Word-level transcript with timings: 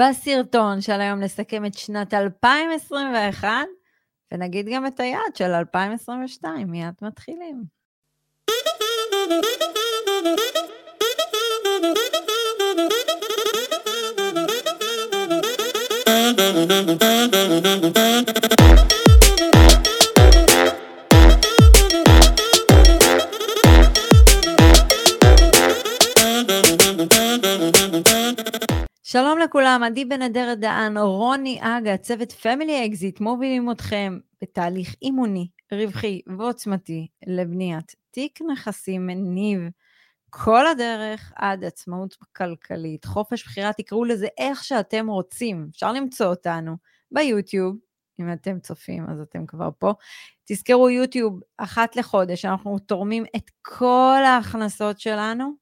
בסרטון 0.00 0.80
של 0.80 1.00
היום 1.00 1.20
נסכם 1.20 1.64
את 1.66 1.74
שנת 1.74 2.14
2021, 2.14 3.48
ונגיד 4.32 4.68
גם 4.72 4.86
את 4.86 5.00
היעד 5.00 5.36
של 5.36 5.44
2022. 5.44 6.70
מיד 6.70 6.94
מתחילים. 7.02 7.80
שלום 29.12 29.38
לכולם, 29.38 29.82
עדי 29.86 30.04
בן 30.04 30.22
אדרת 30.22 30.58
דהן, 30.58 30.96
רוני 30.96 31.58
אגה, 31.62 31.96
צוות 31.96 32.32
Family 32.32 32.86
Exit, 32.86 33.20
מובילים 33.20 33.70
אתכם 33.70 34.18
בתהליך 34.42 34.94
אימוני, 35.02 35.48
רווחי 35.72 36.20
ועוצמתי 36.38 37.06
לבניית 37.26 37.94
תיק 38.10 38.38
נכסים 38.52 39.06
מניב 39.06 39.60
כל 40.30 40.66
הדרך 40.66 41.32
עד 41.36 41.64
עצמאות 41.64 42.16
כלכלית, 42.36 43.04
חופש 43.04 43.44
בחירה, 43.44 43.72
תקראו 43.72 44.04
לזה 44.04 44.28
איך 44.38 44.64
שאתם 44.64 45.06
רוצים. 45.08 45.68
אפשר 45.70 45.92
למצוא 45.92 46.26
אותנו 46.26 46.76
ביוטיוב, 47.12 47.76
אם 48.20 48.32
אתם 48.32 48.60
צופים 48.60 49.06
אז 49.10 49.20
אתם 49.20 49.46
כבר 49.46 49.68
פה. 49.78 49.92
תזכרו 50.44 50.90
יוטיוב 50.90 51.40
אחת 51.56 51.96
לחודש, 51.96 52.44
אנחנו 52.44 52.78
תורמים 52.78 53.24
את 53.36 53.50
כל 53.62 54.22
ההכנסות 54.26 55.00
שלנו 55.00 55.59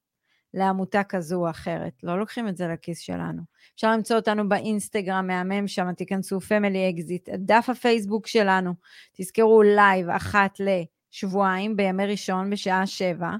לעמותה 0.53 1.03
כזו 1.03 1.35
או 1.45 1.49
אחרת, 1.49 1.93
לא 2.03 2.19
לוקחים 2.19 2.47
את 2.47 2.57
זה 2.57 2.67
לכיס 2.67 2.99
שלנו. 2.99 3.41
אפשר 3.75 3.91
למצוא 3.91 4.15
אותנו 4.15 4.49
באינסטגרם, 4.49 5.27
מהמם 5.27 5.67
שם, 5.67 5.93
תיכנסו 5.93 6.39
Family 6.39 6.89
Exit, 6.89 7.29
דף 7.29 7.65
הפייסבוק 7.69 8.27
שלנו, 8.27 8.73
תזכרו 9.17 9.61
לייב 9.63 10.09
אחת 10.09 10.57
לשבועיים 10.59 11.75
בימי 11.75 12.05
ראשון 12.05 12.49
בשעה 12.49 12.87
שבע, 12.87 13.31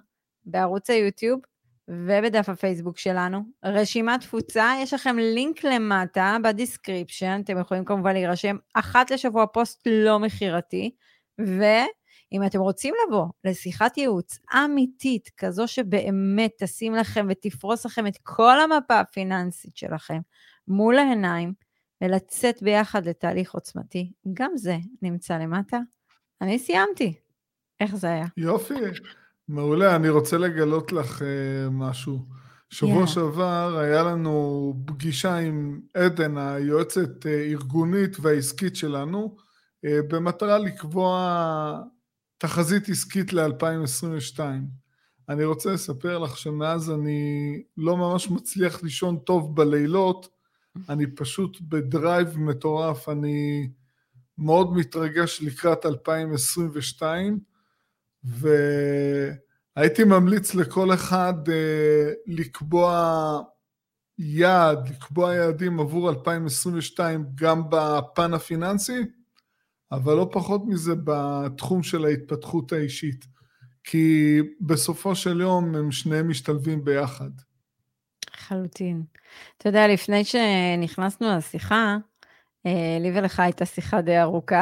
בערוץ 0.45 0.89
היוטיוב 0.89 1.39
ובדף 1.89 2.49
הפייסבוק 2.49 2.97
שלנו. 2.97 3.43
רשימת 3.65 4.21
תפוצה, 4.21 4.71
יש 4.81 4.93
לכם 4.93 5.15
לינק 5.19 5.63
למטה 5.63 6.37
ב 6.43 6.51
description, 6.51 7.41
אתם 7.43 7.59
יכולים 7.59 7.85
כמובן 7.85 8.13
להירשם 8.13 8.57
אחת 8.73 9.11
לשבוע 9.11 9.45
פוסט 9.45 9.87
לא 9.91 10.19
מכירתי, 10.19 10.91
ואם 12.31 12.45
אתם 12.45 12.59
רוצים 12.59 12.93
לבוא 13.07 13.25
לשיחת 13.43 13.97
ייעוץ 13.97 14.39
אמיתית, 14.53 15.29
כזו 15.37 15.67
שבאמת 15.67 16.51
תשים 16.57 16.95
לכם 16.95 17.27
ותפרוס 17.29 17.85
לכם 17.85 18.07
את 18.07 18.17
כל 18.23 18.59
המפה 18.59 18.99
הפיננסית 18.99 19.77
שלכם 19.77 20.19
מול 20.67 20.97
העיניים, 20.97 21.53
ולצאת 22.01 22.63
ביחד 22.63 23.05
לתהליך 23.05 23.53
עוצמתי, 23.53 24.11
גם 24.33 24.51
זה 24.55 24.77
נמצא 25.01 25.37
למטה. 25.37 25.79
אני 26.41 26.59
סיימתי. 26.59 27.13
איך 27.79 27.95
זה 27.95 28.07
היה? 28.07 28.25
יופי. 28.37 28.73
מעולה, 29.47 29.95
אני 29.95 30.09
רוצה 30.09 30.37
לגלות 30.37 30.91
לך 30.91 31.21
uh, 31.21 31.23
משהו. 31.71 32.19
שבוע 32.69 33.03
yeah. 33.03 33.07
שעבר 33.07 33.77
היה 33.77 34.03
לנו 34.03 34.73
פגישה 34.85 35.35
עם 35.35 35.79
עדן, 35.93 36.37
היועצת 36.37 37.25
uh, 37.25 37.27
ארגונית 37.27 38.17
והעסקית 38.21 38.75
שלנו, 38.75 39.35
uh, 39.85 39.89
במטרה 40.09 40.57
לקבוע 40.57 41.79
תחזית 42.39 42.89
עסקית 42.89 43.33
ל-2022. 43.33 44.39
אני 45.29 45.45
רוצה 45.45 45.71
לספר 45.71 46.17
לך 46.17 46.37
שמאז 46.37 46.91
אני 46.91 47.61
לא 47.77 47.97
ממש 47.97 48.29
מצליח 48.29 48.83
לישון 48.83 49.17
טוב 49.17 49.55
בלילות, 49.55 50.29
אני 50.89 51.07
פשוט 51.07 51.57
בדרייב 51.61 52.39
מטורף, 52.39 53.09
אני 53.09 53.69
מאוד 54.37 54.73
מתרגש 54.73 55.41
לקראת 55.41 55.85
2022, 55.85 57.39
והייתי 58.23 60.03
ממליץ 60.03 60.55
לכל 60.55 60.93
אחד 60.93 61.33
אה, 61.49 62.11
לקבוע 62.27 63.41
יעד, 64.17 64.89
לקבוע 64.89 65.35
יעדים 65.35 65.79
עבור 65.79 66.09
2022 66.09 67.25
גם 67.35 67.63
בפן 67.69 68.33
הפיננסי, 68.33 69.01
אבל 69.91 70.13
לא 70.15 70.29
פחות 70.31 70.61
מזה 70.67 70.93
בתחום 71.03 71.83
של 71.83 72.05
ההתפתחות 72.05 72.71
האישית. 72.71 73.25
כי 73.83 74.37
בסופו 74.61 75.15
של 75.15 75.41
יום 75.41 75.75
הם 75.75 75.91
שניהם 75.91 76.29
משתלבים 76.29 76.83
ביחד. 76.83 77.29
לחלוטין. 78.35 79.03
אתה 79.57 79.69
יודע, 79.69 79.87
לפני 79.87 80.23
שנכנסנו 80.23 81.37
לשיחה, 81.37 81.97
אה, 82.65 82.97
לי 82.99 83.11
ולך 83.15 83.39
הייתה 83.39 83.65
שיחה 83.65 84.01
די 84.01 84.19
ארוכה. 84.19 84.61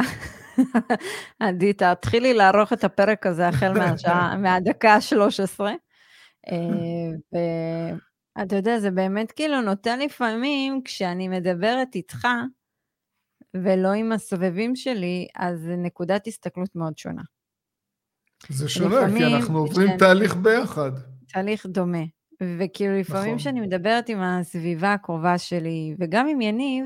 עדי, 1.40 1.74
תתחילי 1.74 2.34
לערוך 2.34 2.74
את 2.74 2.84
הפרק 2.84 3.26
הזה 3.26 3.48
החל 3.48 3.74
מהשעה, 3.80 4.38
מהדקה 4.38 4.94
ה-13. 4.94 5.60
אה, 6.52 7.38
ואתה 8.38 8.56
יודע, 8.56 8.80
זה 8.80 8.92
באמת 8.92 9.32
כאילו 9.32 9.62
נותן 9.62 10.00
לפעמים, 10.00 10.82
כשאני 10.86 11.28
מדברת 11.28 11.96
איתך, 11.96 12.28
ולא 13.64 13.94
עם 13.94 14.12
הסובבים 14.12 14.76
שלי, 14.76 15.28
אז 15.36 15.68
נקודת 15.78 16.28
הסתכלות 16.28 16.76
מאוד 16.76 16.98
שונה. 16.98 17.22
זה 18.50 18.70
שונה, 18.70 19.18
כי 19.18 19.26
אנחנו 19.26 19.60
עוברים 19.60 19.88
שאני... 19.88 20.00
תהליך 20.00 20.36
ביחד. 20.36 20.92
תהליך 21.28 21.66
דומה. 21.66 22.04
וכאילו 22.60 23.00
לפעמים 23.00 23.26
נכון. 23.26 23.38
כשאני 23.38 23.62
מדברת 23.62 24.10
עם 24.10 24.22
הסביבה 24.22 24.94
הקרובה 24.94 25.38
שלי, 25.38 25.96
וגם 26.00 26.28
עם 26.28 26.42
יניב, 26.42 26.86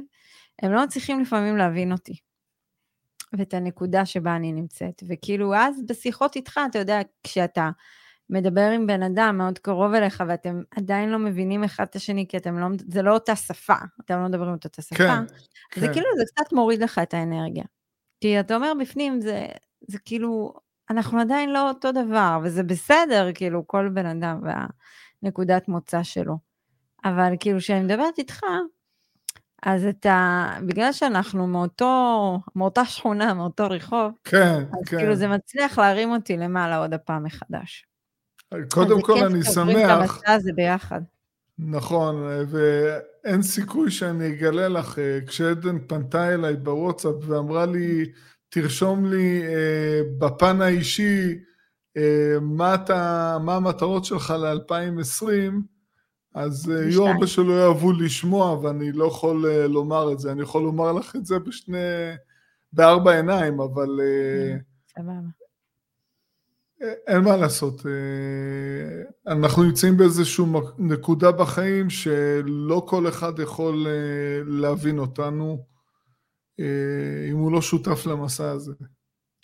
הם 0.62 0.72
לא 0.72 0.84
מצליחים 0.84 1.22
לפעמים 1.22 1.58
להבין 1.58 1.92
אותי. 1.92 2.16
ואת 3.38 3.54
הנקודה 3.54 4.06
שבה 4.06 4.36
אני 4.36 4.52
נמצאת. 4.52 5.04
וכאילו, 5.08 5.56
אז 5.56 5.76
בשיחות 5.90 6.36
איתך, 6.36 6.60
אתה 6.70 6.80
יודע, 6.80 7.00
כשאתה 7.24 7.70
מדבר 8.32 8.70
עם 8.76 8.88
בן 8.88 9.04
אדם 9.04 9.38
מאוד 9.38 9.60
קרוב 9.60 9.94
אליך, 9.94 10.24
ואתם 10.28 10.62
עדיין 10.78 11.10
לא 11.10 11.20
מבינים 11.20 11.64
אחד 11.64 11.84
את 11.90 11.96
השני, 11.96 12.28
כי 12.28 12.38
אתם 12.38 12.60
לא, 12.60 12.68
זה 12.88 13.02
לא 13.02 13.14
אותה 13.14 13.36
שפה, 13.36 13.74
אתם 14.06 14.20
לא 14.20 14.28
מדברים 14.28 14.56
את 14.56 14.66
אותה 14.66 14.82
שפה, 14.82 14.96
כן, 14.96 15.28
זה 15.76 15.88
כן. 15.88 15.94
כאילו, 15.94 16.08
זה 16.18 16.24
קצת 16.26 16.54
מוריד 16.54 16.84
לך 16.84 17.00
את 17.04 17.14
האנרגיה. 17.14 17.64
כי 18.22 18.40
אתה 18.40 18.56
אומר 18.56 18.72
בפנים, 18.80 19.22
זה, 19.22 19.46
זה 19.88 19.98
כאילו, 20.06 20.54
אנחנו 20.90 21.20
עדיין 21.20 21.50
לא 21.50 21.70
אותו 21.70 21.92
דבר, 21.92 22.40
וזה 22.44 22.64
בסדר, 22.64 23.30
כאילו, 23.34 23.68
כל 23.68 23.90
בן 23.90 24.06
אדם 24.06 24.42
והנקודת 25.24 25.68
מוצא 25.68 26.04
שלו. 26.04 26.38
אבל 27.06 27.34
כאילו, 27.40 27.60
כשאני 27.60 27.84
מדברת 27.84 28.18
איתך, 28.18 28.40
אז 29.64 29.86
אתה, 29.86 30.48
בגלל 30.66 30.92
שאנחנו 30.92 31.48
מאותו, 31.48 32.40
מאותה 32.56 32.86
שכונה, 32.86 33.34
מאותו 33.34 33.68
רחוב, 33.70 34.12
כן, 34.24 34.56
אז 34.58 34.90
כן. 34.90 34.98
כאילו 34.98 35.16
זה 35.16 35.28
מצליח 35.28 35.80
להרים 35.80 36.12
אותי 36.12 36.38
למעלה 36.38 36.78
עוד 36.78 36.94
הפעם 36.94 37.24
מחדש. 37.24 37.91
קודם 38.70 39.02
כל 39.02 39.18
אני 39.26 39.44
שמח. 39.44 40.22
זה 40.40 40.54
ביחד. 40.56 41.02
נכון, 41.60 42.16
ואין 42.48 43.42
סיכוי 43.42 43.92
שאני 43.92 44.28
אגלה 44.28 44.68
לך, 44.68 44.98
כשעדן 45.28 45.78
פנתה 45.88 46.34
אליי 46.34 46.56
בוואטסאפ 46.56 47.16
ואמרה 47.22 47.66
לי, 47.66 48.06
תרשום 48.50 49.06
לי 49.06 49.44
אה, 49.44 50.02
בפן 50.18 50.62
האישי 50.62 51.40
אה, 51.98 52.40
מה, 52.42 52.76
אתה, 52.76 53.38
מה 53.42 53.56
המטרות 53.56 54.06
שלך 54.06 54.34
ל-2020, 54.40 55.54
אז 56.36 56.72
אה, 56.72 56.84
יהיו 56.84 57.08
הרבה 57.08 57.28
שלא 57.28 57.54
יאהבו 57.54 57.92
לשמוע, 57.92 58.60
ואני 58.60 58.92
לא 58.92 59.06
יכול 59.06 59.46
אה, 59.46 59.68
לומר 59.68 60.14
את 60.14 60.20
זה. 60.20 60.32
אני 60.32 60.42
יכול 60.42 60.64
לומר 60.64 60.92
לך 60.92 61.16
את 61.16 61.26
זה 61.26 61.40
בשני... 61.40 61.78
בארבע 62.74 63.16
עיניים, 63.16 63.62
אבל... 63.62 64.00
אה, 64.02 64.58
סבבה. 64.88 65.41
אין 67.08 67.22
מה 67.22 67.38
לעשות. 67.38 67.82
אנחנו 69.28 69.64
נמצאים 69.64 69.98
באיזושהי 69.98 70.46
נקודה 70.78 71.32
בחיים 71.32 71.90
שלא 71.90 72.86
כל 72.88 73.08
אחד 73.08 73.40
יכול 73.40 73.88
להבין 74.48 75.00
אותנו 75.00 75.66
אם 77.30 77.38
הוא 77.38 77.52
לא 77.52 77.62
שותף 77.62 78.06
למסע 78.06 78.52
הזה. 78.52 78.74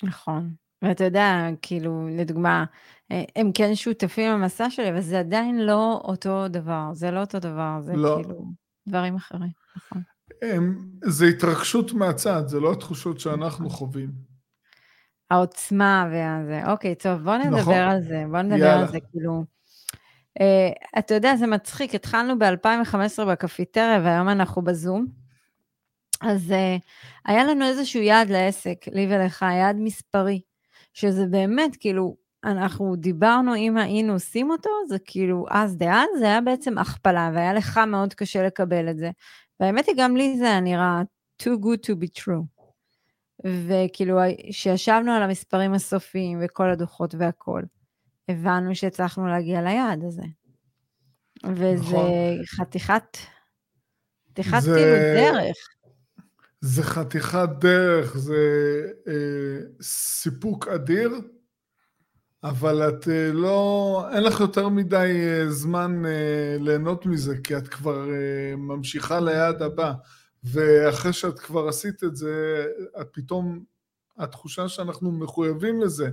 נכון. 0.04 0.50
ואתה 0.82 1.04
יודע, 1.04 1.48
כאילו, 1.62 2.08
לדוגמה, 2.12 2.66
אה, 3.12 3.24
הם 3.36 3.52
כן 3.54 3.76
שותפים 3.76 4.32
למסע 4.32 4.70
שלי, 4.70 4.90
אבל 4.90 5.02
זה 5.02 5.20
עדיין 5.20 5.66
לא 5.66 6.02
אותו 6.04 6.48
דבר, 6.48 6.90
זה 6.94 7.12
לא 7.12 7.20
אותו 7.20 7.40
דבר, 7.40 7.80
זה 7.82 7.94
לא. 7.96 8.20
כאילו 8.22 8.46
דברים 8.88 9.16
אחרים, 9.16 9.50
נכון. 9.78 10.02
הם, 10.42 10.90
זה 11.04 11.26
התרגשות 11.26 11.94
מהצד, 11.94 12.48
זה 12.48 12.60
לא 12.60 12.72
התחושות 12.72 13.20
שאנחנו 13.20 13.70
חווים. 13.70 14.12
העוצמה 15.32 16.10
והזה, 16.12 16.72
אוקיי, 16.72 16.96
טוב, 16.96 17.24
בוא 17.24 17.38
נדבר 17.38 17.60
נכון. 17.60 17.74
על 17.74 18.02
זה, 18.02 18.24
בוא 18.32 18.42
נדבר 18.42 18.58
יאללה. 18.58 18.80
על 18.80 18.88
זה, 18.88 18.98
כאילו... 19.12 19.44
Uh, 20.40 21.00
אתה 21.00 21.14
יודע, 21.14 21.36
זה 21.36 21.48
מצחיק, 21.48 21.96
התחלנו 21.96 22.40
ב-2015 22.40 23.26
בקפיטריה, 23.26 24.00
והיום 24.04 24.30
אנחנו 24.30 24.62
בזום. 24.62 25.06
אז 26.22 26.52
uh, 26.52 26.82
היה 27.26 27.44
לנו 27.44 27.66
איזשהו 27.66 28.02
יעד 28.02 28.30
לעסק, 28.30 28.86
לי 28.88 29.08
ולך, 29.10 29.46
יעד 29.60 29.76
מספרי, 29.80 30.42
שזה 30.94 31.26
באמת, 31.26 31.76
כאילו, 31.80 32.16
אנחנו 32.44 32.96
דיברנו, 32.96 33.56
אם 33.56 33.78
היינו 33.78 34.14
עושים 34.14 34.52
אותו, 34.52 34.70
זה 34.88 34.98
כאילו, 35.06 35.46
אז 35.50 35.78
דאז, 35.78 36.08
זה 36.20 36.26
היה 36.26 36.42
בעצם 36.42 36.78
הכפלה, 36.78 37.32
והיה 37.34 37.54
לך 37.54 37.78
מאוד 37.78 38.14
קשה 38.14 38.44
לקבל 38.44 38.90
את 38.90 38.98
זה. 38.98 39.12
והאמת 39.60 39.86
היא, 39.86 39.96
גם 39.98 40.18
לי 40.18 40.38
זה 40.38 40.46
היה 40.46 40.60
נראה 40.60 41.02
too 41.44 41.58
good 41.64 41.90
to 41.90 41.94
be 41.94 42.22
true. 42.22 42.57
וכאילו, 43.46 44.20
כשישבנו 44.50 45.12
על 45.12 45.24
המספרים 45.24 45.74
הסופיים 45.74 46.40
וכל 46.46 46.70
הדוחות 46.70 47.16
והכול, 47.16 47.66
הבנו 48.30 48.76
שהצלחנו 48.76 49.28
להגיע 49.28 49.62
ליעד 49.62 50.04
הזה. 50.04 50.24
וזה 51.46 51.76
נכון. 51.76 52.10
חתיכת, 52.46 53.18
חתיכת 54.32 54.60
זה... 54.60 54.76
כאילו 54.76 55.34
דרך. 55.34 55.58
זה 56.62 56.84
חתיכת 56.84 57.50
דרך, 57.60 58.18
זה 58.18 58.36
אה, 59.08 59.60
סיפוק 59.82 60.68
אדיר, 60.68 61.12
אבל 62.44 62.90
את 62.90 63.08
אה, 63.08 63.30
לא, 63.34 64.06
אין 64.14 64.24
לך 64.24 64.40
יותר 64.40 64.70
מדי 64.70 65.28
אה, 65.28 65.50
זמן 65.50 66.06
אה, 66.06 66.58
ליהנות 66.60 67.06
מזה, 67.06 67.38
כי 67.44 67.58
את 67.58 67.68
כבר 67.68 68.10
אה, 68.10 68.56
ממשיכה 68.56 69.20
ליעד 69.20 69.62
הבא. 69.62 69.94
ואחרי 70.52 71.14
שאת 71.14 71.40
כבר 71.40 71.68
עשית 71.68 72.04
את 72.04 72.16
זה, 72.16 72.66
את 73.02 73.08
פתאום, 73.12 73.64
התחושה 74.18 74.70
שאנחנו 74.70 75.12
מחויבים 75.12 75.82
לזה, 75.82 76.10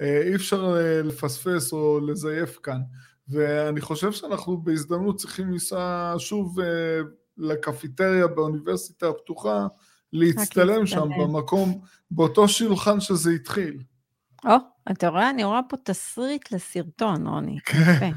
אה, 0.00 0.22
אי 0.22 0.34
אפשר 0.34 0.76
אה, 0.76 1.02
לפספס 1.02 1.72
או 1.72 2.00
לזייף 2.00 2.58
כאן. 2.62 2.80
ואני 3.28 3.80
חושב 3.80 4.12
שאנחנו 4.12 4.56
בהזדמנות 4.56 5.16
צריכים 5.16 5.50
לנסוע 5.50 6.14
שוב 6.18 6.60
אה, 6.60 7.00
לקפיטריה 7.36 8.26
באוניברסיטה 8.26 9.08
הפתוחה, 9.08 9.66
להצטלם 10.12 10.86
שם 10.86 11.08
במקום, 11.20 11.80
באותו 12.10 12.48
שולחן 12.48 13.00
שזה 13.00 13.30
התחיל. 13.30 13.82
או, 14.44 14.54
אתה 14.90 15.08
רואה? 15.08 15.30
אני 15.30 15.44
רואה 15.44 15.60
פה 15.68 15.76
תסריט 15.84 16.52
לסרטון, 16.52 17.26
רוני. 17.26 17.58
כן. 17.64 18.10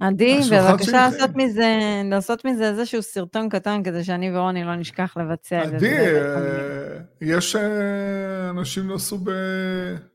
עדי, 0.00 0.40
בבקשה 0.52 0.92
לעשות 0.92 1.30
מזה, 1.34 2.02
לעשות 2.04 2.44
מזה 2.44 2.68
איזשהו 2.68 3.02
סרטון 3.02 3.48
קטן 3.48 3.82
כדי 3.82 4.04
שאני 4.04 4.36
ורוני 4.36 4.64
לא 4.64 4.76
נשכח 4.76 5.16
לבצע 5.16 5.64
את 5.64 5.68
זה. 5.68 5.76
עדי, 5.76 5.98
אה, 5.98 6.98
יש 7.20 7.56
אה, 7.56 8.50
אנשים 8.50 8.92
נסעו 8.92 9.18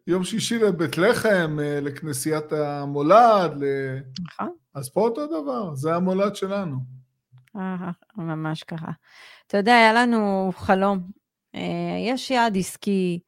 ביום 0.07 0.23
שישי 0.23 0.59
לבית 0.59 0.97
לחם, 0.97 1.57
אה, 1.61 1.79
לכנסיית 1.81 2.53
המולד. 2.53 3.63
נכון. 4.25 4.49
אז 4.75 4.89
פה 4.89 5.01
אותו 5.01 5.27
דבר, 5.27 5.75
זה 5.75 5.95
המולד 5.95 6.35
שלנו. 6.35 6.77
ממש 8.17 8.63
ככה. 8.63 8.91
אתה 9.47 9.57
יודע, 9.57 9.75
היה 9.75 9.93
לנו 9.93 10.51
חלום. 10.55 10.99
יש 12.07 12.31
יעד 12.31 12.57
עסקי, 12.57 13.19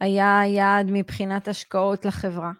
היה 0.00 0.42
יעד 0.46 0.86
מבחינת 0.90 1.48
השקעות 1.48 2.04
לחברה. 2.04 2.52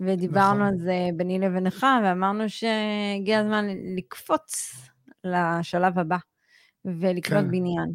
ודיברנו 0.00 0.54
נכון. 0.54 0.66
על 0.66 0.78
זה 0.78 1.08
ביני 1.16 1.38
לבינך, 1.38 1.86
ואמרנו 2.04 2.44
שהגיע 2.48 3.38
הזמן 3.38 3.66
לקפוץ 3.96 4.74
לשלב 5.24 5.98
הבא 5.98 6.16
ולקנות 6.84 7.44
כן. 7.44 7.50
בניין. 7.50 7.92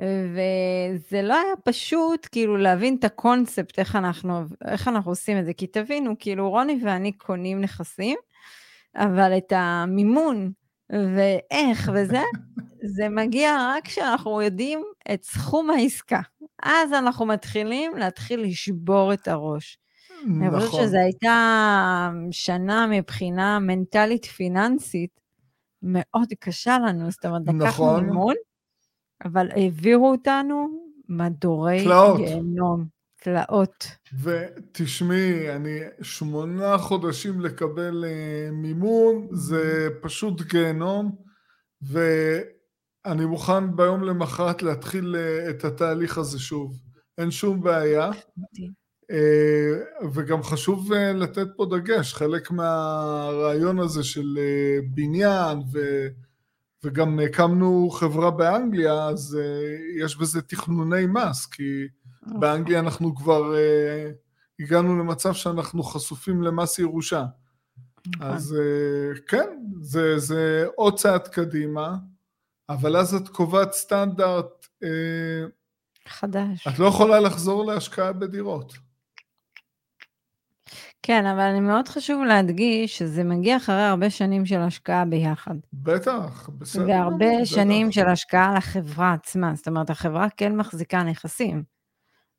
וזה 0.00 1.22
לא 1.22 1.34
היה 1.34 1.54
פשוט 1.64 2.28
כאילו 2.32 2.56
להבין 2.56 2.96
את 2.98 3.04
הקונספט, 3.04 3.78
איך 3.78 3.96
אנחנו, 3.96 4.42
איך 4.64 4.88
אנחנו 4.88 5.10
עושים 5.10 5.38
את 5.38 5.44
זה, 5.44 5.52
כי 5.52 5.66
תבינו, 5.66 6.14
כאילו 6.18 6.50
רוני 6.50 6.80
ואני 6.84 7.12
קונים 7.12 7.60
נכסים, 7.60 8.18
אבל 8.96 9.36
את 9.38 9.52
המימון 9.56 10.52
ואיך 10.92 11.90
וזה, 11.94 12.22
זה 12.96 13.08
מגיע 13.08 13.56
רק 13.60 13.84
כשאנחנו 13.84 14.42
יודעים 14.42 14.82
את 15.14 15.24
סכום 15.24 15.70
העסקה. 15.70 16.20
אז 16.62 16.92
אנחנו 16.92 17.26
מתחילים 17.26 17.96
להתחיל 17.96 18.40
לשבור 18.40 19.12
את 19.12 19.28
הראש. 19.28 19.78
נכון. 20.26 20.54
אני 20.54 20.66
חושבת 20.66 20.82
שזו 20.82 20.96
הייתה 20.96 22.10
שנה 22.30 22.86
מבחינה 22.86 23.58
מנטלית 23.58 24.24
פיננסית 24.24 25.20
מאוד 25.82 26.28
קשה 26.40 26.78
לנו, 26.78 27.10
זאת 27.10 27.24
אומרת, 27.24 27.42
לקחנו 27.46 27.86
נכון. 27.86 28.04
מימון, 28.04 28.34
אבל 29.24 29.48
העבירו 29.50 30.10
אותנו 30.10 30.68
מדורי. 31.08 31.84
גיהנום, 32.16 32.84
תלאות. 33.22 33.86
ותשמעי, 34.22 35.56
אני 35.56 35.80
שמונה 36.02 36.78
חודשים 36.78 37.40
לקבל 37.40 38.04
uh, 38.04 38.52
מימון, 38.52 39.28
זה 39.32 39.88
פשוט 40.02 40.42
גיהנום, 40.42 41.16
ואני 41.82 43.24
מוכן 43.24 43.76
ביום 43.76 44.02
למחרת 44.02 44.62
להתחיל 44.62 45.16
uh, 45.16 45.50
את 45.50 45.64
התהליך 45.64 46.18
הזה 46.18 46.38
שוב. 46.38 46.80
אין 47.18 47.30
שום 47.30 47.60
בעיה. 47.60 48.10
אה, 49.10 50.06
וגם 50.12 50.42
חשוב 50.42 50.92
אה, 50.92 51.12
לתת 51.12 51.46
פה 51.56 51.66
דגש, 51.66 52.14
חלק 52.14 52.50
מהרעיון 52.50 53.78
הזה 53.78 54.04
של 54.04 54.38
אה, 54.38 54.78
בניין, 54.94 55.58
ו, 55.72 56.06
וגם 56.84 57.20
הקמנו 57.20 57.90
חברה 57.90 58.30
באנגליה, 58.30 59.04
אז 59.04 59.38
יש 59.98 60.16
בזה 60.16 60.42
תכנוני 60.42 61.06
מס, 61.06 61.46
כי 61.46 61.86
באנגליה 62.26 62.78
אנחנו 62.78 63.14
כבר 63.14 63.54
הגענו 64.60 64.98
למצב 64.98 65.32
שאנחנו 65.32 65.82
חשופים 65.82 66.42
למס 66.42 66.78
ירושה. 66.78 67.24
נכון. 68.06 68.26
אז 68.26 68.56
כן, 69.28 69.48
זה, 69.80 70.18
זה 70.18 70.66
עוד 70.76 70.98
צעד 70.98 71.28
קדימה, 71.28 71.96
אבל 72.68 72.96
אז 72.96 73.14
את 73.14 73.28
קובעת 73.28 73.72
סטנדרט 73.72 74.66
חדש. 76.08 76.66
את 76.68 76.78
לא 76.78 76.86
יכולה 76.86 77.20
לחזור 77.20 77.64
להשקעה 77.64 78.12
בדירות. 78.12 78.89
כן, 81.02 81.26
אבל 81.26 81.40
אני 81.40 81.60
מאוד 81.60 81.88
חשוב 81.88 82.22
להדגיש 82.24 82.98
שזה 82.98 83.24
מגיע 83.24 83.56
אחרי 83.56 83.82
הרבה 83.82 84.10
שנים 84.10 84.46
של 84.46 84.60
השקעה 84.60 85.04
ביחד. 85.04 85.54
בטח, 85.72 86.50
בסדר. 86.58 86.84
והרבה 86.88 87.46
שנים 87.46 87.86
בטח. 87.86 87.94
של 87.94 88.08
השקעה 88.08 88.54
לחברה 88.54 89.12
עצמה, 89.12 89.52
זאת 89.54 89.68
אומרת, 89.68 89.90
החברה 89.90 90.26
כן 90.36 90.56
מחזיקה 90.56 91.02
נכסים. 91.02 91.62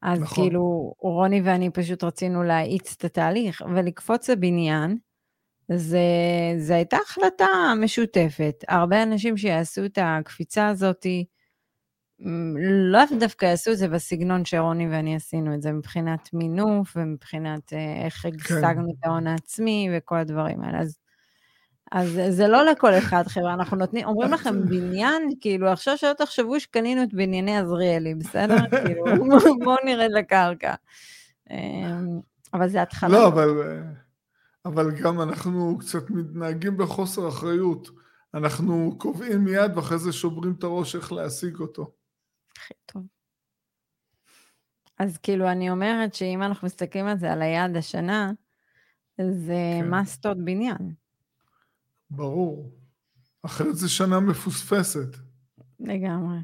אז 0.02 0.20
נכון. 0.20 0.44
כאילו, 0.44 0.94
רוני 1.00 1.42
ואני 1.42 1.70
פשוט 1.70 2.04
רצינו 2.04 2.44
להאיץ 2.44 2.96
את 2.98 3.06
התהליך, 3.06 3.62
ולקפוץ 3.76 4.30
לבניין, 4.30 4.98
זה, 5.72 6.00
זה 6.58 6.76
הייתה 6.76 6.98
החלטה 7.06 7.48
משותפת. 7.82 8.64
הרבה 8.68 9.04
אנשים 9.04 9.38
שיעשו 9.38 9.86
את 9.86 9.98
הקפיצה 10.02 10.68
הזאתי, 10.68 11.26
לאו 12.92 13.20
דווקא 13.20 13.46
יעשו 13.46 13.72
את 13.72 13.78
זה 13.78 13.88
בסגנון 13.88 14.46
שרוני 14.46 14.88
ואני 14.90 15.16
עשינו 15.16 15.54
את 15.54 15.62
זה, 15.62 15.72
מבחינת 15.72 16.30
מינוף 16.34 16.94
ומבחינת 16.96 17.74
אה, 17.74 18.06
איך 18.06 18.22
כן. 18.22 18.30
השגנו 18.56 18.88
כן. 18.88 18.96
את 19.00 19.06
ההון 19.06 19.28
העצמי 19.28 19.90
וכל 19.94 20.18
הדברים 20.18 20.64
האלה. 20.64 20.80
אז, 20.80 21.00
אז 21.92 22.20
זה 22.30 22.48
לא 22.48 22.66
לכל 22.66 22.94
אחד, 22.94 23.24
חבר'ה, 23.28 23.54
אנחנו 23.54 23.78
נותנים, 23.78 24.08
אומרים 24.08 24.32
לכם 24.34 24.66
בניין, 24.66 25.30
כאילו, 25.42 25.68
עכשיו 25.68 25.98
שלא 25.98 26.14
תחשבו 26.14 26.60
שקנינו 26.60 27.04
את 27.04 27.14
בנייני 27.14 27.58
עזריאלי, 27.58 28.16
בסדר? 28.16 28.58
כאילו, 28.86 29.06
בואו 29.64 29.76
נרד 29.86 30.10
לקרקע. 30.12 30.74
אמ, 31.52 32.20
אבל 32.54 32.70
זה 32.70 32.82
התחלה. 32.82 33.10
לא, 33.10 33.28
אבל, 33.28 33.50
אבל 34.66 34.92
גם 34.92 35.22
אנחנו 35.22 35.78
קצת 35.80 36.10
מתנהגים 36.10 36.78
בחוסר 36.78 37.28
אחריות. 37.28 37.90
אנחנו 38.34 38.96
קובעים 38.98 39.44
מיד 39.44 39.72
ואחרי 39.78 39.98
זה 39.98 40.12
שוברים 40.12 40.54
את 40.58 40.64
הראש 40.64 40.96
איך 40.96 41.12
להשיג 41.12 41.60
אותו. 41.60 42.01
הכי 42.62 42.74
טוב. 42.86 43.04
אז 45.00 45.18
כאילו, 45.18 45.52
אני 45.52 45.70
אומרת 45.70 46.14
שאם 46.14 46.44
אנחנו 46.44 46.66
מסתכלים 46.66 47.06
על 47.06 47.18
זה, 47.18 47.32
על 47.32 47.42
היעד 47.42 47.78
השנה, 47.78 48.32
זה 49.22 49.80
כן. 49.82 49.90
מסטות 49.90 50.38
בניין. 50.38 50.94
ברור. 52.10 52.72
אחרת 53.44 53.76
זו 53.76 53.94
שנה 53.94 54.20
מפוספסת. 54.20 55.18
לגמרי. 55.80 56.38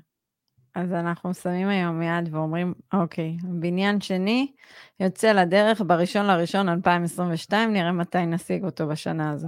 אז 0.76 0.92
אנחנו 0.92 1.34
שמים 1.34 1.68
היום 1.68 2.02
יד 2.02 2.36
ואומרים, 2.36 2.74
אוקיי, 2.94 3.38
בניין 3.44 4.02
שני 4.02 4.54
יוצא 5.00 5.32
לדרך 5.32 5.82
בראשון 5.88 6.26
לראשון 6.26 6.70
2022, 6.70 7.74
נראה 7.74 7.92
מתי 7.92 8.26
נשיג 8.26 8.64
אותו 8.64 8.88
בשנה 8.88 9.32
הזו. 9.32 9.48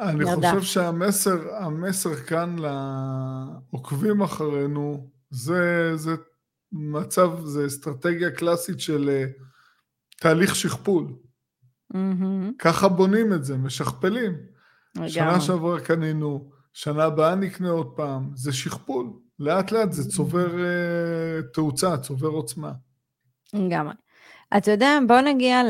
אני 0.00 0.24
נרדף. 0.24 0.50
חושב 0.54 0.62
שהמסר 0.62 1.54
המסר 1.54 2.14
כאן 2.14 2.56
לעוקבים 2.58 4.22
אחרינו, 4.22 5.06
זה, 5.30 5.92
זה 5.96 6.10
מצב, 6.72 7.44
זה 7.44 7.66
אסטרטגיה 7.66 8.30
קלאסית 8.30 8.80
של 8.80 9.10
uh, 9.10 9.42
תהליך 10.20 10.56
שכפול. 10.56 11.06
Mm-hmm. 11.92 12.52
ככה 12.58 12.88
בונים 12.88 13.32
את 13.32 13.44
זה, 13.44 13.56
משכפלים. 13.56 14.32
לגמרי. 14.94 15.10
שנה 15.10 15.40
שעברה 15.40 15.80
קנינו, 15.80 16.50
שנה 16.72 17.04
הבאה 17.04 17.34
נקנה 17.34 17.70
עוד 17.70 17.92
פעם, 17.96 18.30
זה 18.34 18.52
שכפול. 18.52 19.12
לאט 19.38 19.72
לאט 19.72 19.92
זה 19.92 20.10
צובר 20.10 20.46
uh, 20.46 21.52
תאוצה, 21.54 21.96
צובר 21.96 22.28
עוצמה. 22.28 22.72
לגמרי. 23.54 23.94
אתה 24.56 24.70
יודע, 24.70 24.98
בוא 25.08 25.20
נגיע 25.20 25.60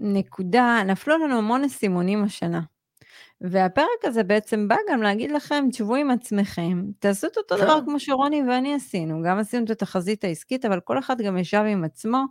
לנקודה, 0.00 0.82
נפלו 0.86 1.18
לנו 1.18 1.38
המון 1.38 1.64
אסימונים 1.64 2.24
השנה. 2.24 2.60
והפרק 3.50 4.04
הזה 4.04 4.22
בעצם 4.22 4.68
בא 4.68 4.76
גם 4.90 5.02
להגיד 5.02 5.30
לכם, 5.30 5.64
תשבו 5.70 5.94
עם 5.94 6.10
עצמכם, 6.10 6.84
תעשו 6.98 7.26
את 7.26 7.36
אותו 7.36 7.56
כן. 7.56 7.64
דבר 7.64 7.80
כמו 7.84 8.00
שרוני 8.00 8.42
ואני 8.48 8.74
עשינו, 8.74 9.22
גם 9.22 9.38
עשינו 9.38 9.64
את 9.64 9.70
התחזית 9.70 10.24
העסקית, 10.24 10.64
אבל 10.64 10.80
כל 10.80 10.98
אחד 10.98 11.20
גם 11.20 11.38
ישב 11.38 11.64
עם 11.68 11.84
עצמו 11.84 12.24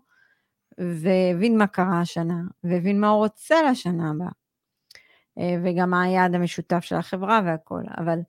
והבין 0.77 1.57
מה 1.57 1.67
קרה 1.67 2.01
השנה, 2.01 2.41
והבין 2.63 2.99
מה 2.99 3.09
הוא 3.09 3.17
רוצה 3.17 3.55
לשנה 3.71 4.09
הבאה, 4.09 4.27
אה, 5.37 5.55
וגם 5.63 5.89
מה 5.89 6.03
היעד 6.03 6.35
המשותף 6.35 6.79
של 6.79 6.95
החברה 6.95 7.41
והכל, 7.45 7.81
אבל 7.97 8.19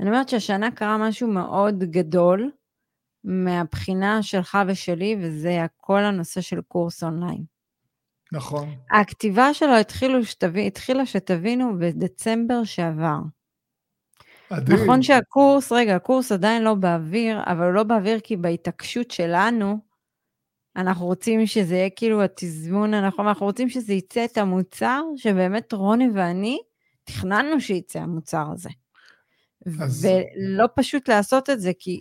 אני 0.00 0.08
אומרת 0.08 0.28
שהשנה 0.28 0.70
קרה 0.70 0.98
משהו 0.98 1.28
מאוד 1.28 1.78
גדול 1.78 2.50
מהבחינה 3.24 4.22
שלך 4.22 4.58
ושלי, 4.68 5.16
וזה 5.20 5.66
כל 5.76 6.04
הנושא 6.04 6.40
של 6.40 6.60
קורס 6.60 7.04
אונליין. 7.04 7.55
נכון. 8.32 8.74
הכתיבה 8.90 9.54
שלו 9.54 9.76
התחילו 9.76 10.24
שתביא, 10.24 10.66
התחילה 10.66 11.06
שתבינו 11.06 11.78
בדצמבר 11.78 12.64
שעבר. 12.64 13.18
אדיר. 14.48 14.74
נכון 14.74 15.02
שהקורס, 15.02 15.72
רגע, 15.72 15.96
הקורס 15.96 16.32
עדיין 16.32 16.62
לא 16.62 16.74
באוויר, 16.74 17.40
אבל 17.46 17.64
הוא 17.64 17.72
לא 17.72 17.82
באוויר 17.82 18.20
כי 18.20 18.36
בהתעקשות 18.36 19.10
שלנו, 19.10 19.78
אנחנו 20.76 21.06
רוצים 21.06 21.46
שזה 21.46 21.74
יהיה 21.74 21.90
כאילו 21.90 22.22
התזמון 22.22 22.94
הנכון, 22.94 23.26
אנחנו 23.26 23.46
רוצים 23.46 23.68
שזה 23.68 23.92
יצא 23.92 24.24
את 24.24 24.38
המוצר 24.38 25.02
שבאמת 25.16 25.72
רוני 25.72 26.08
ואני 26.14 26.58
תכננו 27.04 27.60
שיצא 27.60 27.98
המוצר 27.98 28.44
הזה. 28.52 28.70
אז... 29.80 30.06
ולא 30.06 30.66
פשוט 30.76 31.08
לעשות 31.08 31.50
את 31.50 31.60
זה, 31.60 31.72
כי 31.78 32.00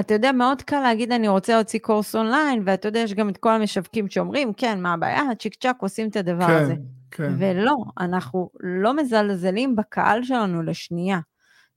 אתה 0.00 0.14
יודע, 0.14 0.32
מאוד 0.32 0.62
קל 0.62 0.80
להגיד, 0.80 1.12
אני 1.12 1.28
רוצה 1.28 1.54
להוציא 1.54 1.80
קורס 1.80 2.16
אונליין, 2.16 2.62
ואתה 2.66 2.88
יודע, 2.88 3.00
יש 3.00 3.14
גם 3.14 3.28
את 3.28 3.36
כל 3.36 3.50
המשווקים 3.50 4.08
שאומרים, 4.08 4.52
כן, 4.52 4.80
מה 4.80 4.92
הבעיה? 4.92 5.22
צ'יק 5.38 5.54
צ'אק 5.54 5.76
עושים 5.82 6.08
את 6.08 6.16
הדבר 6.16 6.46
כן, 6.46 6.52
הזה. 6.52 6.74
כן. 7.10 7.32
ולא, 7.38 7.76
אנחנו 8.00 8.50
לא 8.60 8.96
מזלזלים 8.96 9.76
בקהל 9.76 10.22
שלנו 10.22 10.62
לשנייה. 10.62 11.20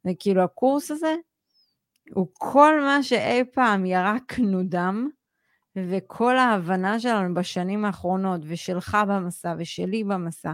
וכאילו, 0.06 0.44
הקורס 0.44 0.92
הזה 0.92 1.16
הוא 2.14 2.28
כל 2.34 2.82
מה 2.82 3.04
שאי 3.04 3.44
פעם 3.54 3.86
ירקנו 3.86 4.64
דם, 4.64 5.10
וכל 5.76 6.38
ההבנה 6.38 7.00
שלנו 7.00 7.34
בשנים 7.34 7.86
האחרונות, 7.86 8.42
ושלך 8.44 8.98
במסע, 9.08 9.56
ושלי 9.58 10.04
במסע, 10.04 10.54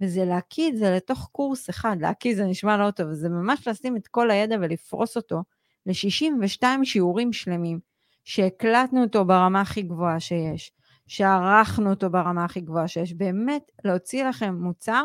וזה 0.00 0.24
להקיא 0.24 0.70
את 0.70 0.76
זה 0.76 0.90
לתוך 0.90 1.28
קורס 1.32 1.70
אחד. 1.70 1.96
להקיא 2.00 2.36
זה 2.36 2.44
נשמע 2.44 2.76
לא 2.76 2.90
טוב, 2.90 3.12
זה 3.12 3.28
ממש 3.28 3.68
לשים 3.68 3.96
את 3.96 4.08
כל 4.08 4.30
הידע 4.30 4.56
ולפרוס 4.60 5.16
אותו 5.16 5.42
ל-62 5.86 6.64
שיעורים 6.84 7.32
שלמים, 7.32 7.80
שהקלטנו 8.24 9.02
אותו 9.02 9.24
ברמה 9.24 9.60
הכי 9.60 9.82
גבוהה 9.82 10.20
שיש, 10.20 10.72
שערכנו 11.06 11.90
אותו 11.90 12.10
ברמה 12.10 12.44
הכי 12.44 12.60
גבוהה 12.60 12.88
שיש, 12.88 13.14
באמת 13.14 13.70
להוציא 13.84 14.24
לכם 14.24 14.54
מוצר 14.54 15.04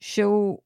שהוא 0.00 0.58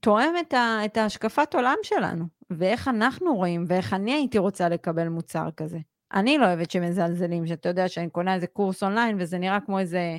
תואם 0.00 0.34
את, 0.40 0.52
ה, 0.52 0.78
את 0.84 0.96
ההשקפת 0.96 1.54
עולם 1.54 1.76
שלנו, 1.82 2.24
ואיך 2.50 2.88
אנחנו 2.88 3.34
רואים, 3.34 3.64
ואיך 3.68 3.94
אני 3.94 4.12
הייתי 4.12 4.38
רוצה 4.38 4.68
לקבל 4.68 5.08
מוצר 5.08 5.50
כזה. 5.56 5.78
אני 6.12 6.38
לא 6.38 6.46
אוהבת 6.46 6.70
שמזלזלים, 6.70 7.46
שאתה 7.46 7.68
יודע 7.68 7.88
שאני 7.88 8.10
קונה 8.10 8.34
איזה 8.34 8.46
קורס 8.46 8.82
אונליין, 8.82 9.16
וזה 9.20 9.38
נראה 9.38 9.60
כמו 9.60 9.78
איזה, 9.78 10.16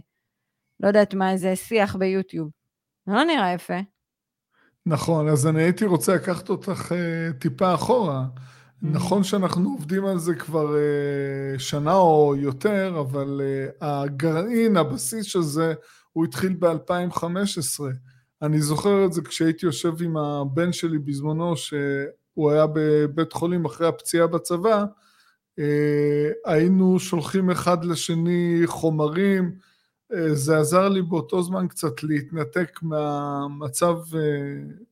לא 0.79 0.87
יודעת 0.87 1.13
מה, 1.13 1.31
איזה 1.31 1.55
שיח 1.55 1.95
ביוטיוב. 1.95 2.49
זה 3.05 3.13
לא 3.13 3.23
נראה 3.23 3.53
יפה. 3.53 3.79
נכון, 4.87 5.27
אז 5.27 5.47
אני 5.47 5.63
הייתי 5.63 5.85
רוצה 5.85 6.15
לקחת 6.15 6.49
אותך 6.49 6.91
uh, 6.91 7.33
טיפה 7.39 7.73
אחורה. 7.73 8.25
Mm-hmm. 8.25 8.87
נכון 8.87 9.23
שאנחנו 9.23 9.69
עובדים 9.69 10.05
על 10.05 10.19
זה 10.19 10.35
כבר 10.35 10.67
uh, 10.67 11.59
שנה 11.59 11.93
או 11.93 12.35
יותר, 12.37 12.97
אבל 12.99 13.41
uh, 13.41 13.85
הגרעין, 13.85 14.77
הבסיס 14.77 15.25
של 15.25 15.41
זה, 15.41 15.73
הוא 16.11 16.25
התחיל 16.25 16.55
ב-2015. 16.59 17.83
אני 18.41 18.61
זוכר 18.61 19.05
את 19.05 19.13
זה 19.13 19.21
כשהייתי 19.21 19.65
יושב 19.65 20.01
עם 20.01 20.17
הבן 20.17 20.73
שלי 20.73 20.99
בזמנו, 20.99 21.57
שהוא 21.57 22.51
היה 22.51 22.65
בבית 22.73 23.33
חולים 23.33 23.65
אחרי 23.65 23.87
הפציעה 23.87 24.27
בצבא, 24.27 24.85
היינו 26.45 26.99
שולחים 26.99 27.51
אחד 27.51 27.85
לשני 27.85 28.61
חומרים, 28.65 29.51
זה 30.33 30.57
עזר 30.57 30.89
לי 30.89 31.01
באותו 31.01 31.43
זמן 31.43 31.67
קצת 31.67 32.03
להתנתק 32.03 32.79
מהמצב 32.81 33.95
אה, 34.15 34.19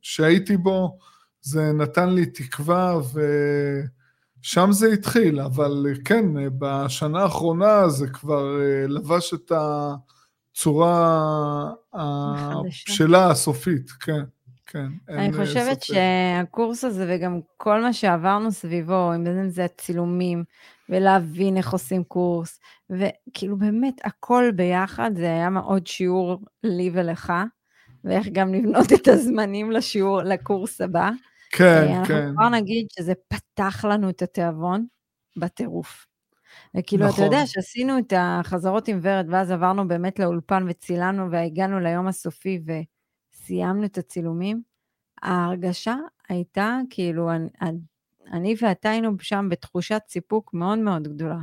שהייתי 0.01 0.57
בו, 0.57 0.97
זה 1.41 1.71
נתן 1.71 2.09
לי 2.09 2.25
תקווה 2.25 2.99
ושם 4.41 4.71
זה 4.71 4.87
התחיל, 4.87 5.39
אבל 5.39 5.87
כן, 6.05 6.25
בשנה 6.59 7.23
האחרונה 7.23 7.89
זה 7.89 8.07
כבר 8.07 8.61
אה, 8.61 8.87
לבש 8.87 9.33
את 9.33 9.51
הצורה 10.55 11.71
הבשלה 11.93 13.29
הסופית, 13.29 13.91
כן. 13.91 14.23
כן, 14.65 14.87
אני 15.09 15.27
אה, 15.27 15.45
חושבת 15.45 15.83
סופי. 15.83 15.93
שהקורס 15.93 16.83
הזה 16.83 17.05
וגם 17.09 17.39
כל 17.57 17.81
מה 17.81 17.93
שעברנו 17.93 18.51
סביבו, 18.51 19.15
אם 19.15 19.49
זה 19.49 19.65
הצילומים, 19.65 20.43
ולהבין 20.89 21.57
איך 21.57 21.73
עושים 21.73 22.03
קורס, 22.03 22.59
וכאילו 22.89 23.57
באמת 23.57 24.01
הכל 24.03 24.51
ביחד, 24.55 25.11
זה 25.15 25.25
היה 25.25 25.49
מאוד 25.49 25.87
שיעור 25.87 26.41
לי 26.63 26.89
ולך, 26.93 27.33
ואיך 28.03 28.27
גם 28.31 28.53
לבנות 28.53 28.93
את 28.93 29.07
הזמנים 29.07 29.71
לשיעור, 29.71 30.21
לקורס 30.21 30.81
הבא. 30.81 31.09
כן, 31.51 31.87
אנחנו 31.87 32.05
כן. 32.05 32.13
אנחנו 32.13 32.35
כבר 32.35 32.49
נגיד 32.49 32.87
שזה 32.91 33.13
פתח 33.27 33.85
לנו 33.85 34.09
את 34.09 34.21
התיאבון 34.21 34.85
בטירוף. 35.37 36.05
וכאילו, 36.77 37.07
נכון. 37.07 37.25
אתה 37.25 37.35
יודע 37.35 37.47
שעשינו 37.47 37.99
את 37.99 38.13
החזרות 38.17 38.87
עם 38.87 38.99
ורד, 39.01 39.25
ואז 39.29 39.51
עברנו 39.51 39.87
באמת 39.87 40.19
לאולפן 40.19 40.65
וצילמנו 40.69 41.31
והגענו 41.31 41.79
ליום 41.79 42.07
הסופי 42.07 42.61
וסיימנו 42.65 43.85
את 43.85 43.97
הצילומים, 43.97 44.61
ההרגשה 45.21 45.95
הייתה 46.29 46.79
כאילו, 46.89 47.31
אני 47.61 47.77
ואתה 48.61 48.89
היינו 48.89 49.11
שם 49.19 49.47
בתחושת 49.51 50.01
סיפוק 50.09 50.53
מאוד 50.53 50.79
מאוד 50.79 51.07
גדולה. 51.07 51.39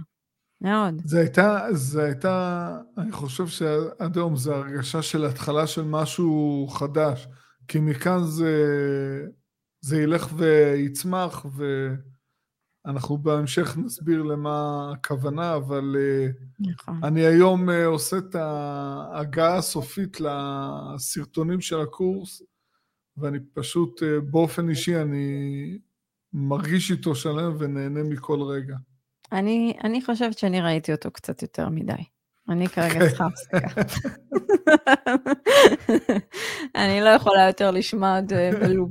מאוד. 0.61 1.03
זה 1.05 1.21
הייתה, 1.21 1.67
זה 1.73 2.05
הייתה, 2.05 2.79
אני 2.99 3.13
חושב 3.13 3.47
שעד 3.47 4.17
היום 4.17 4.37
זה 4.37 4.55
הרגשה 4.55 5.03
של 5.03 5.25
התחלה 5.25 5.67
של 5.67 5.83
משהו 5.83 6.67
חדש, 6.71 7.29
כי 7.69 7.81
מכאן 7.81 8.25
זה, 8.25 8.55
זה 9.81 10.03
ילך 10.03 10.33
ויצמח, 10.37 11.47
ואנחנו 12.87 13.19
בהמשך 13.19 13.77
נסביר 13.79 14.23
למה 14.23 14.87
הכוונה, 14.93 15.57
אבל 15.57 15.97
נכון. 16.61 17.05
אני 17.05 17.21
היום 17.21 17.71
אה, 17.71 17.87
עושה 17.87 18.19
את 18.19 18.35
ההגעה 18.35 19.57
הסופית 19.57 20.17
לסרטונים 20.21 21.61
של 21.61 21.81
הקורס, 21.81 22.43
ואני 23.17 23.39
פשוט, 23.53 24.03
אה, 24.03 24.21
באופן 24.21 24.69
אישי, 24.69 24.97
אני 24.97 25.79
מרגיש 26.33 26.91
איתו 26.91 27.15
שלם 27.15 27.57
ונהנה 27.59 28.03
מכל 28.03 28.43
רגע. 28.43 28.75
אני, 29.33 29.75
אני 29.85 30.03
חושבת 30.03 30.39
שאני 30.39 30.61
ראיתי 30.61 30.93
אותו 30.93 31.11
קצת 31.11 31.43
יותר 31.43 31.69
מדי. 31.69 31.93
אני 32.49 32.69
כרגע 32.69 33.01
כן. 33.01 33.09
צריכה 33.09 33.27
הפסקה. 33.27 33.81
אני 36.83 37.01
לא 37.01 37.09
יכולה 37.09 37.47
יותר 37.47 37.71
לשמוע 37.71 38.17
עוד 38.17 38.33
אה, 38.33 38.51
בלופ. 38.61 38.91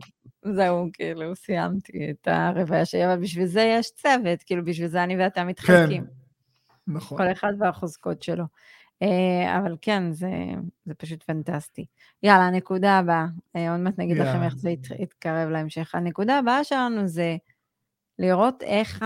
זהו, 0.56 0.90
כאילו, 0.94 1.36
סיימתי 1.36 2.12
את 2.12 2.28
הרבעיה 2.28 2.86
שלי, 2.86 3.06
אבל 3.06 3.22
בשביל 3.22 3.46
זה 3.46 3.62
יש 3.62 3.92
צוות, 3.96 4.44
כאילו, 4.46 4.66
בשביל 4.66 4.88
זה 4.88 5.04
אני 5.04 5.18
ואתה 5.18 5.44
מתחלקים. 5.44 6.04
כן, 6.04 6.94
נכון. 6.94 7.18
כל 7.18 7.32
אחד 7.32 7.54
והחוזקות 7.60 8.24
שלו. 8.24 8.44
אה, 9.02 9.60
אבל 9.60 9.76
כן, 9.82 10.12
זה, 10.12 10.32
זה 10.86 10.94
פשוט 10.94 11.24
פנטסטי. 11.24 11.86
יאללה, 12.24 12.44
הנקודה 12.44 12.98
הבאה, 12.98 13.26
אה, 13.56 13.72
עוד 13.72 13.80
מעט 13.80 13.94
נגיד 13.98 14.18
yeah. 14.18 14.24
לכם 14.24 14.44
איך 14.44 14.56
זה 14.56 14.70
יתקרב 15.00 15.50
להמשך. 15.50 15.96
הנקודה 15.96 16.40
הבאה 16.40 16.64
שלנו 16.64 17.08
זה 17.08 17.38
לראות 18.20 18.64
איך, 18.64 19.06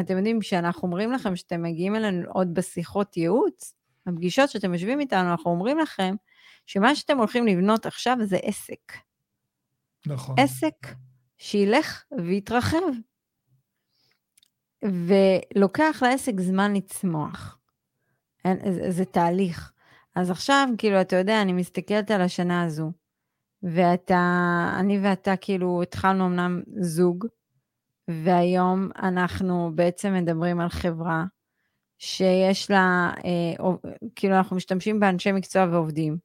אתם 0.00 0.16
יודעים, 0.16 0.40
כשאנחנו 0.40 0.82
אומרים 0.82 1.12
לכם 1.12 1.36
שאתם 1.36 1.62
מגיעים 1.62 1.96
אלינו 1.96 2.30
עוד 2.30 2.54
בשיחות 2.54 3.16
ייעוץ, 3.16 3.74
בפגישות 4.06 4.50
שאתם 4.50 4.72
יושבים 4.72 5.00
איתנו, 5.00 5.30
אנחנו 5.30 5.50
אומרים 5.50 5.78
לכם 5.78 6.14
שמה 6.66 6.94
שאתם 6.94 7.18
הולכים 7.18 7.46
לבנות 7.46 7.86
עכשיו 7.86 8.16
זה 8.22 8.36
עסק. 8.42 8.92
נכון. 10.06 10.34
עסק 10.38 10.74
שילך 11.38 12.04
ויתרחב. 12.18 12.78
ולוקח 14.82 16.02
לעסק 16.02 16.40
זמן 16.40 16.74
לצמוח. 16.74 17.58
זה, 18.46 18.90
זה 18.90 19.04
תהליך. 19.04 19.72
אז 20.14 20.30
עכשיו, 20.30 20.68
כאילו, 20.78 21.00
אתה 21.00 21.16
יודע, 21.16 21.42
אני 21.42 21.52
מסתכלת 21.52 22.10
על 22.10 22.20
השנה 22.20 22.62
הזו, 22.62 22.92
ואתה, 23.62 24.74
אני 24.78 24.98
ואתה, 25.02 25.36
כאילו, 25.36 25.82
התחלנו 25.82 26.26
אמנם 26.26 26.62
זוג, 26.80 27.26
והיום 28.08 28.88
אנחנו 29.02 29.70
בעצם 29.74 30.14
מדברים 30.14 30.60
על 30.60 30.68
חברה 30.68 31.24
שיש 31.98 32.70
לה, 32.70 33.12
אה, 33.24 33.70
כאילו, 34.14 34.36
אנחנו 34.36 34.56
משתמשים 34.56 35.00
באנשי 35.00 35.32
מקצוע 35.32 35.66
ועובדים. 35.70 36.16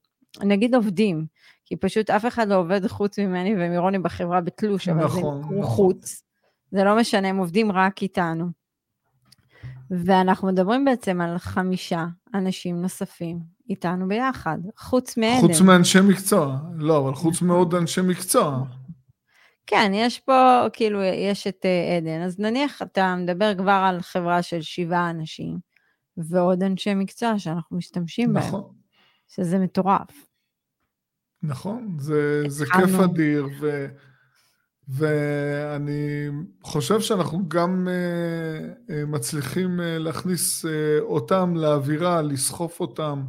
נגיד 0.44 0.76
עובדים, 0.76 1.26
כי 1.66 1.76
פשוט 1.76 2.10
אף 2.10 2.26
אחד 2.26 2.48
לא 2.48 2.56
עובד 2.56 2.88
חוץ 2.88 3.20
ממני 3.20 3.56
ומרוני 3.58 4.00
בחברה 4.00 4.42
בתלוש, 4.42 4.90
אבל 4.90 5.04
נכון, 5.04 5.42
זה 5.44 5.50
נכון. 5.50 5.64
חוץ. 5.64 6.24
זה 6.72 6.84
לא 6.84 6.98
משנה, 6.98 7.28
הם 7.28 7.38
עובדים 7.38 7.72
רק 7.72 8.02
איתנו. 8.02 8.46
ואנחנו 9.92 10.48
מדברים 10.48 10.86
בעצם 10.86 11.22
על 11.22 11.38
חמישה 11.38 12.06
אנשים 12.34 12.82
נוספים 12.82 13.40
איתנו 13.70 14.08
ביחד, 14.08 14.58
חוץ 14.78 15.18
מעדן. 15.18 15.42
חוץ 15.42 15.62
מאנשי 15.62 16.00
מקצוע, 16.02 16.58
לא, 16.76 17.00
אבל 17.00 17.16
חוץ 17.16 17.36
נכון. 17.36 17.48
מעוד 17.48 17.76
אנשי 17.76 18.02
מקצוע. 18.02 18.64
כן, 19.68 19.92
יש 19.94 20.20
פה, 20.20 20.66
כאילו, 20.74 21.04
יש 21.04 21.48
את 21.48 21.66
אה, 21.66 21.98
עדן, 21.98 22.22
אז 22.22 22.40
נניח 22.40 22.82
אתה 22.82 23.16
מדבר 23.16 23.56
כבר 23.58 23.84
על 23.90 24.02
חברה 24.02 24.42
של 24.42 24.62
שבעה 24.62 25.10
אנשים, 25.10 25.58
ועוד 26.18 26.64
אנשי 26.64 26.94
מקצוע 26.94 27.40
שאנחנו 27.40 27.78
משתמשים 27.78 28.34
נכון. 28.34 28.62
בהם. 28.62 28.78
שזה 29.28 29.60
מטורף. 29.60 30.28
נכון, 31.44 31.98
זה, 32.00 32.44
זה 32.48 32.66
כיף 32.66 33.00
אדיר, 33.00 33.48
ו... 33.62 33.88
ואני 34.90 36.28
חושב 36.64 37.02
שאנחנו 37.02 37.50
גם 37.50 37.88
מצליחים 39.08 39.80
להכניס 39.84 40.66
אותם 41.00 41.54
לאווירה, 41.56 42.22
לסחוף 42.22 42.80
אותם. 42.80 43.24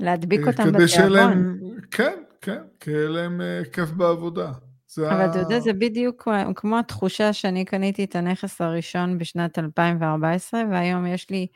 להדביק 0.00 0.46
אותם 0.46 0.72
בתיאבון. 0.72 1.58
כן, 1.90 2.22
כן, 2.40 2.62
כי 2.80 2.90
יהיה 2.90 3.08
להם 3.08 3.40
כיף 3.72 3.90
בעבודה. 3.90 4.52
אבל 4.98 5.30
אתה 5.30 5.38
יודע, 5.38 5.60
זה 5.60 5.72
בדיוק 5.72 6.28
כמו 6.54 6.78
התחושה 6.78 7.32
שאני 7.32 7.64
קניתי 7.64 8.04
את 8.04 8.16
הנכס 8.16 8.60
הראשון 8.60 9.18
בשנת 9.18 9.58
2014, 9.58 10.62
והיום 10.70 11.06
יש 11.06 11.30
לי 11.30 11.46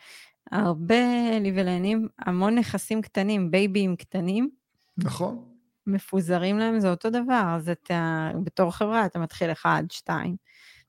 הרבה 0.53 1.39
ליבלנים, 1.41 2.09
המון 2.19 2.55
נכסים 2.55 3.03
קטנים, 3.03 3.51
בייבים 3.51 3.97
קטנים. 3.97 4.51
נכון. 4.99 5.45
מפוזרים 5.87 6.59
להם, 6.59 6.81
זה 6.81 6.91
אותו 6.91 7.11
דבר, 7.11 7.55
אז 7.57 7.69
אתה, 7.69 8.31
בתור 8.45 8.71
חברה, 8.71 9.07
אתה 9.07 9.19
מתחיל 9.19 9.53
אחד, 9.53 9.83
שתיים, 9.91 10.37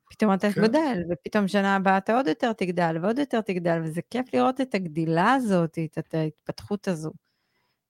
פתאום 0.09 0.33
אתה 0.33 0.51
כן. 0.51 0.61
גודל, 0.61 1.01
ופתאום 1.09 1.47
שנה 1.47 1.75
הבאה 1.75 1.97
אתה 1.97 2.17
עוד 2.17 2.27
יותר 2.27 2.53
תגדל, 2.53 2.97
ועוד 3.01 3.19
יותר 3.19 3.41
תגדל, 3.41 3.81
וזה 3.83 4.01
כיף 4.09 4.33
לראות 4.33 4.61
את 4.61 4.75
הגדילה 4.75 5.33
הזאת, 5.33 5.77
את 5.99 6.13
ההתפתחות 6.13 6.87
הזו. 6.87 7.11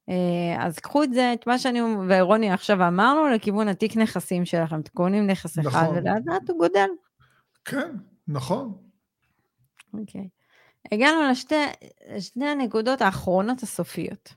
אה, 0.09 0.65
אז 0.65 0.79
קחו 0.79 1.03
את 1.03 1.13
זה, 1.13 1.33
את 1.33 1.47
מה 1.47 1.59
שאני 1.59 1.81
ורוני 2.09 2.51
עכשיו 2.51 2.87
אמרנו, 2.87 3.27
לכיוון 3.27 3.67
התיק 3.67 3.97
נכסים 3.97 4.45
שלכם. 4.45 4.79
אתם 4.79 4.91
קונים 4.93 5.27
נכס 5.27 5.57
נכון. 5.57 5.71
אחד 5.71 5.87
ולאט 5.95 6.21
לאט 6.25 6.49
הוא 6.49 6.57
גודל. 6.57 6.89
כן, 7.65 7.95
נכון. 8.27 8.73
אוקיי. 9.93 10.21
Okay. 10.21 10.91
הגענו 10.91 11.23
לשתי 11.31 11.55
לשתי 12.15 12.45
הנקודות 12.45 13.01
האחרונות 13.01 13.63
הסופיות. 13.63 14.33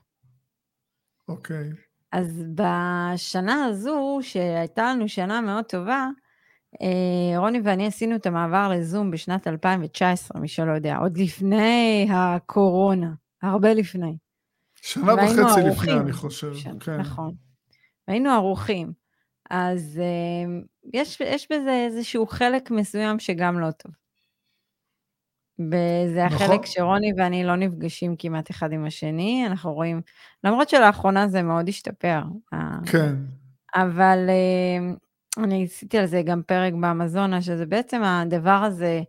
אוקיי. 1.27 1.71
Okay. 1.71 1.88
אז 2.11 2.43
בשנה 2.55 3.65
הזו, 3.65 4.19
שהייתה 4.21 4.83
לנו 4.83 5.09
שנה 5.09 5.41
מאוד 5.41 5.65
טובה, 5.65 6.07
אה, 6.81 7.39
רוני 7.39 7.59
ואני 7.63 7.87
עשינו 7.87 8.15
את 8.15 8.25
המעבר 8.25 8.71
לזום 8.75 9.11
בשנת 9.11 9.47
2019, 9.47 10.41
מי 10.41 10.47
שלא 10.47 10.71
יודע, 10.71 10.97
עוד 10.97 11.17
לפני 11.17 12.07
הקורונה, 12.11 13.11
הרבה 13.41 13.73
לפני. 13.73 14.17
שנה 14.81 15.13
וחצי 15.13 15.39
ערוכים, 15.39 15.69
לפני, 15.69 15.93
אני 15.93 16.13
חושב. 16.13 16.53
שנה, 16.55 16.79
כן. 16.79 16.97
נכון. 16.97 17.33
והיינו 18.07 18.29
ערוכים. 18.29 18.93
אז 19.49 20.01
uh, 20.01 20.67
יש, 20.93 21.21
יש 21.21 21.47
בזה 21.51 21.85
איזשהו 21.85 22.27
חלק 22.27 22.71
מסוים 22.71 23.19
שגם 23.19 23.59
לא 23.59 23.71
טוב. 23.71 23.91
וזה 25.59 26.25
נכון. 26.25 26.37
החלק 26.37 26.65
שרוני 26.65 27.11
ואני 27.17 27.43
לא 27.43 27.55
נפגשים 27.55 28.15
כמעט 28.19 28.51
אחד 28.51 28.71
עם 28.71 28.85
השני, 28.85 29.43
אנחנו 29.47 29.73
רואים, 29.73 30.01
למרות 30.43 30.69
שלאחרונה 30.69 31.27
זה 31.27 31.41
מאוד 31.41 31.69
השתפר. 31.69 32.21
כן. 32.85 33.15
אבל 33.75 34.29
uh, 34.29 35.43
אני 35.43 35.63
עשיתי 35.63 35.97
על 35.97 36.05
זה 36.05 36.21
גם 36.21 36.41
פרק 36.47 36.73
באמזונה, 36.81 37.41
שזה 37.41 37.65
בעצם 37.65 38.03
הדבר 38.03 38.49
הזה, 38.49 39.01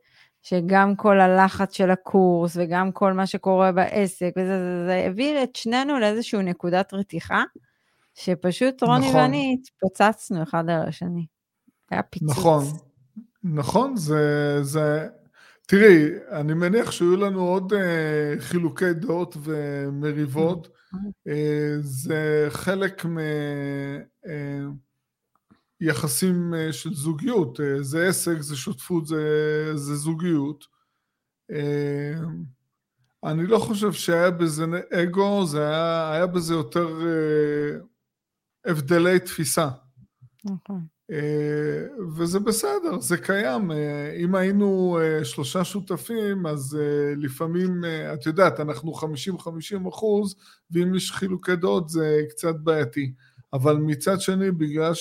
שגם 0.43 0.97
כל 0.97 1.21
הלחץ 1.21 1.75
של 1.75 1.91
הקורס 1.91 2.57
וגם 2.57 2.93
כל 2.93 3.13
מה 3.13 3.27
שקורה 3.27 3.73
בעסק, 3.73 4.31
וזה 4.37 4.59
זה, 4.59 4.87
זה 4.87 5.05
הביא 5.07 5.43
את 5.43 5.57
שנינו 5.57 5.99
לאיזושהי 5.99 6.43
נקודת 6.43 6.95
רתיחה, 6.95 7.43
שפשוט 8.15 8.83
רוני 8.83 9.09
נכון. 9.09 9.21
ואני 9.21 9.57
התפוצצנו 9.61 10.43
אחד 10.43 10.71
על 10.71 10.89
השני. 10.89 11.27
היה 11.91 12.03
פיצוץ. 12.03 12.31
נכון, 12.31 12.65
נכון, 13.45 13.97
זה, 13.97 14.59
זה... 14.63 15.09
תראי, 15.71 16.09
אני 16.31 16.55
מניח 16.55 16.91
שיהיו 16.91 17.17
לנו 17.17 17.41
עוד 17.41 17.73
uh, 17.73 17.77
חילוקי 18.41 18.93
דעות 18.93 19.37
ומריבות. 19.43 20.69
uh, 21.29 21.31
זה 21.81 22.47
חלק 22.51 23.05
מ... 23.05 23.19
Uh, 24.27 24.31
יחסים 25.81 26.55
אה, 26.55 26.73
של 26.73 26.95
זוגיות, 26.95 27.61
אה, 27.61 27.83
זה 27.83 28.09
עסק, 28.09 28.41
זה 28.41 28.57
שותפות, 28.57 29.07
זה, 29.07 29.73
זה 29.75 29.95
זוגיות. 29.95 30.65
אה, 31.51 32.15
אני 33.25 33.47
לא 33.47 33.59
חושב 33.59 33.93
שהיה 33.93 34.31
בזה 34.31 34.65
אגו, 34.93 35.47
זה 35.47 35.69
היה, 35.69 36.13
היה 36.13 36.27
בזה 36.27 36.55
יותר 36.55 36.89
הבדלי 38.65 39.19
תפיסה. 39.19 39.69
נכון. 40.45 40.87
וזה 42.17 42.41
בסדר, 42.41 43.01
זה 43.01 43.17
קיים. 43.17 43.71
אם 44.17 44.35
היינו 44.35 44.99
שלושה 45.23 45.65
שותפים, 45.65 46.47
אז 46.47 46.79
לפעמים, 47.17 47.85
את 48.15 48.27
יודעת, 48.27 48.61
אנחנו 48.61 48.93
50-50 48.95 49.89
אחוז, 49.89 50.35
ואם 50.71 50.95
יש 50.95 51.13
חילוקי 51.13 51.57
דעות 51.57 51.89
זה 51.89 52.23
קצת 52.29 52.55
בעייתי. 52.55 53.13
אבל 53.53 53.77
מצד 53.77 54.21
שני, 54.21 54.51
בגלל 54.51 54.93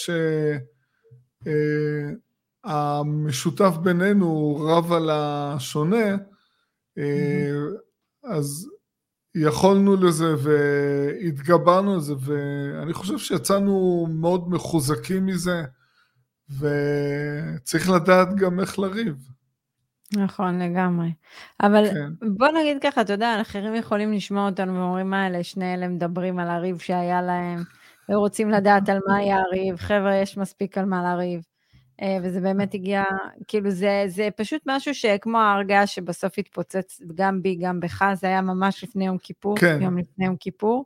שהמשותף 2.63 3.73
אה, 3.75 3.81
בינינו 3.83 4.55
רב 4.55 4.91
על 4.91 5.09
השונה, 5.11 6.17
אה, 6.97 7.51
אז 8.23 8.69
יכולנו 9.35 9.95
לזה 9.95 10.35
והתגברנו 10.37 11.93
על 11.93 11.99
זה, 11.99 12.13
ואני 12.19 12.93
חושב 12.93 13.17
שיצאנו 13.17 14.07
מאוד 14.09 14.49
מחוזקים 14.49 15.25
מזה, 15.25 15.63
וצריך 16.51 17.89
לדעת 17.89 18.35
גם 18.35 18.59
איך 18.59 18.79
לריב. 18.79 19.15
נכון, 20.15 20.59
לגמרי. 20.59 21.09
אבל 21.63 21.87
כן. 21.87 22.11
בוא 22.37 22.47
נגיד 22.47 22.77
ככה, 22.81 23.01
אתה 23.01 23.13
יודע, 23.13 23.41
אחרים 23.41 23.75
יכולים 23.75 24.13
לשמוע 24.13 24.49
אותנו 24.49 24.73
ואומרים, 24.73 25.09
מה 25.09 25.27
אלה, 25.27 25.43
שני 25.43 25.73
אלה 25.73 25.87
מדברים 25.87 26.39
על 26.39 26.49
הריב 26.49 26.79
שהיה 26.79 27.21
להם. 27.21 27.63
ורוצים 28.09 28.49
לדעת 28.49 28.89
על 28.89 28.99
מה 29.07 29.15
היה 29.15 29.37
הריב, 29.39 29.75
חבר'ה, 29.75 30.15
יש 30.15 30.37
מספיק 30.37 30.77
על 30.77 30.85
מה 30.85 31.03
לריב. 31.03 31.41
אה, 32.01 32.17
וזה 32.23 32.41
באמת 32.41 32.73
הגיע, 32.73 33.03
כאילו 33.47 33.69
זה, 33.71 34.03
זה 34.07 34.29
פשוט 34.35 34.61
משהו 34.65 34.95
שכמו 34.95 35.37
ההרגעה 35.37 35.87
שבסוף 35.87 36.33
התפוצץ 36.37 37.01
גם 37.15 37.41
בי, 37.41 37.55
גם 37.61 37.79
בך, 37.79 38.05
זה 38.13 38.27
היה 38.27 38.41
ממש 38.41 38.83
לפני 38.83 39.05
יום 39.05 39.17
כיפור, 39.17 39.57
כן. 39.57 39.79
יום 39.81 39.97
לפני 39.97 40.25
יום 40.25 40.35
כיפור. 40.39 40.85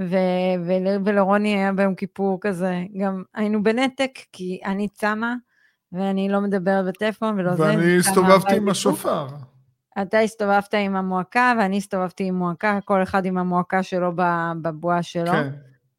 ו- 0.00 0.66
ול- 0.66 1.02
ולרוני 1.04 1.54
היה 1.54 1.72
ביום 1.72 1.94
כיפור 1.94 2.38
כזה, 2.40 2.84
גם 3.00 3.22
היינו 3.34 3.62
בנתק, 3.62 4.10
כי 4.32 4.60
אני 4.64 4.88
צמה, 4.88 5.34
ואני 5.92 6.28
לא 6.28 6.40
מדברת 6.40 6.84
בטלפון 6.84 7.38
ולא 7.38 7.56
זה. 7.56 7.62
ואני 7.62 7.96
הסתובבתי 7.96 8.56
עם 8.56 8.68
השופר. 8.68 9.26
אתה 10.02 10.18
הסתובבת 10.18 10.74
עם 10.74 10.96
המועקה, 10.96 11.54
ואני 11.58 11.76
הסתובבתי 11.76 12.24
עם 12.24 12.34
מועקה, 12.34 12.78
כל 12.84 13.02
אחד 13.02 13.24
עם 13.24 13.38
המועקה 13.38 13.82
שלו 13.82 14.12
בבועה 14.62 15.02
שלו. 15.02 15.32
כן. 15.32 15.50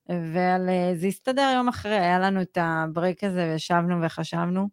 וזה 0.10 0.58
אה, 0.70 1.08
הסתדר 1.08 1.52
יום 1.56 1.68
אחרי, 1.68 2.00
היה 2.00 2.20
לנו 2.20 2.42
את 2.42 2.58
הברייק 2.62 3.24
הזה 3.24 3.50
וישבנו 3.52 4.02
וחשבנו, 4.02 4.70